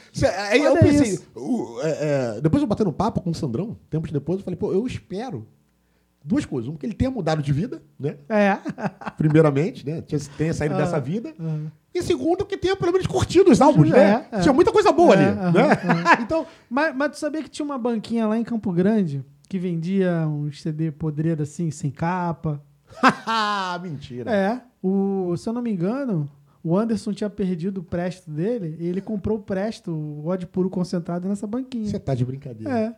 [0.51, 4.39] Aí eu pensei, o- é, é, depois eu batendo papo com o Sandrão, tempos depois,
[4.39, 5.47] eu falei, pô, eu espero
[6.25, 6.69] duas coisas.
[6.71, 8.17] Um, que ele tenha mudado de vida, né?
[8.29, 8.59] É.
[9.17, 10.03] Primeiramente, né?
[10.37, 11.35] Tenha saído Ah, dessa vida.
[11.41, 11.59] ah.
[11.95, 14.27] E segundo, que tenha pelo menos curtido os álbuns, né?
[14.33, 14.41] É, é.
[14.41, 15.63] Tinha muita coisa boa É, ali, aham, né?
[15.63, 16.05] aham.
[16.23, 20.27] então, Mas, mas tu sabia que tinha uma banquinha lá em Campo Grande que vendia
[20.27, 22.63] uns CD podreiro assim, sem capa?
[23.83, 24.31] mentira.
[24.31, 24.61] É.
[24.83, 26.29] O, se eu não me engano,
[26.63, 30.69] o Anderson tinha perdido o préstito dele e ele comprou o préstito, o ódio puro
[30.71, 31.89] concentrado nessa banquinha.
[31.89, 32.71] Você tá de brincadeira.
[32.79, 32.95] É.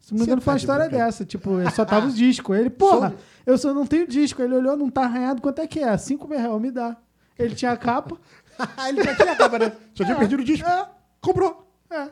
[0.00, 1.24] Se não me engano, foi uma tá de história dessa.
[1.24, 2.56] Tipo, ele só tava os discos.
[2.56, 3.16] Ele, porra, Só-
[3.46, 4.42] eu só não tenho disco.
[4.42, 5.96] Ele olhou, não tá arranhado, quanto é que é?
[5.96, 6.96] Cinco mil reais, me dá.
[7.38, 8.16] Ele tinha a capa.
[8.88, 9.72] ele já tinha acaba, né?
[9.94, 10.68] Já tinha É, perdido o disco.
[10.68, 10.86] é.
[11.20, 11.66] Comprou.
[11.90, 12.10] É.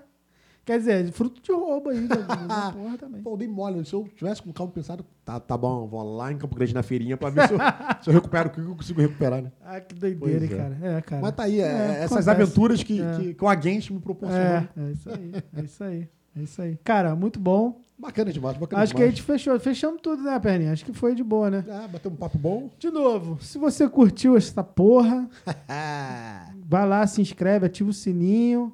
[0.64, 2.06] Quer dizer, fruto de roubo aí.
[2.06, 3.20] da- da porra também.
[3.22, 3.84] Pô, dei mole.
[3.84, 6.82] Se eu tivesse com calma pensado, tá, tá bom, vou lá em Campo Grande na
[6.84, 7.58] feirinha pra ver se eu,
[8.02, 9.50] se eu recupero o que eu consigo recuperar, né?
[9.64, 10.56] Ah, que doideira, Pois é.
[10.56, 10.78] cara.
[10.82, 11.22] É, cara.
[11.22, 12.30] Mas tá aí, é, É, essas acontece.
[12.30, 13.16] aventuras que, É.
[13.16, 14.46] que, que o agente me proporcionou.
[14.46, 15.32] É, é isso aí.
[15.56, 16.08] É isso aí.
[16.36, 16.78] É isso aí.
[16.84, 17.80] Cara, muito bom.
[17.98, 19.16] Bacana demais, bacana Acho que a demais.
[19.18, 19.60] gente fechou.
[19.60, 20.72] Fechamos tudo, né, Perninha?
[20.72, 21.64] Acho que foi de boa, né?
[21.68, 22.68] Ah, bateu um papo bom.
[22.78, 25.28] De novo, se você curtiu essa porra,
[26.66, 28.72] vai lá, se inscreve, ativa o sininho,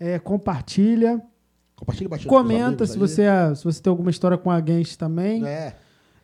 [0.00, 1.22] é, compartilha,
[1.76, 4.60] Compartilha bastante com comenta amigos se você, é, se você tem alguma história com a
[4.60, 5.46] Gens também.
[5.46, 5.74] É.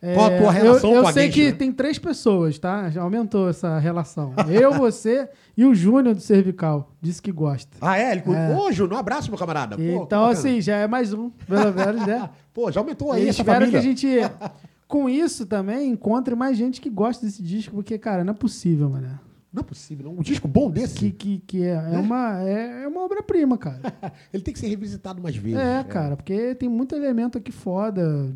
[0.03, 1.53] É, Qual a tua relação eu, eu com a sei Gens, que né?
[1.53, 2.91] tem três pessoas, tá?
[2.91, 4.35] Já aumentou essa relação.
[4.51, 6.93] Eu, você e o Júnior do Cervical.
[7.01, 7.77] Disse que gosta.
[7.81, 8.13] Ah, é?
[8.13, 8.23] Ele...
[8.27, 8.55] É.
[8.55, 9.77] Ô, Júnior, um abraço, meu camarada.
[9.77, 12.29] Pô, então, assim, já é mais um, pelo menos, né?
[12.53, 13.81] Pô, já aumentou aí E essa espero família.
[13.81, 14.09] que a gente,
[14.87, 18.91] com isso também, encontre mais gente que gosta desse disco, porque, cara, não é possível,
[18.91, 19.19] mano.
[19.57, 20.19] Não é possível, não.
[20.19, 23.81] Um disco bom desse, Que, que, que é, é uma, é, é uma obra-prima, cara.
[24.31, 25.59] ele tem que ser revisitado mais vezes.
[25.59, 28.31] É, cara, porque tem muito elemento aqui foda.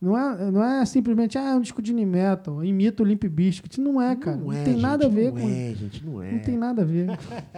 [0.00, 3.78] Não é, não é simplesmente, ah, é um disco de metal, imita o Limp Bizkit.
[3.78, 4.38] Não é, cara.
[4.38, 5.46] Não, é, tem gente, nada a ver não com.
[5.46, 6.32] é, gente, não é.
[6.32, 7.06] Não tem nada a ver.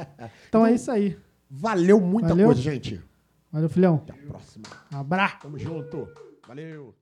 [0.48, 1.16] Então é isso aí.
[1.48, 2.46] Valeu muita Valeu.
[2.46, 3.00] coisa, gente.
[3.52, 3.94] Valeu, filhão.
[3.94, 4.64] Até a próxima.
[4.90, 5.38] Abraço.
[5.42, 6.08] Tamo junto.
[6.48, 6.98] Valeu.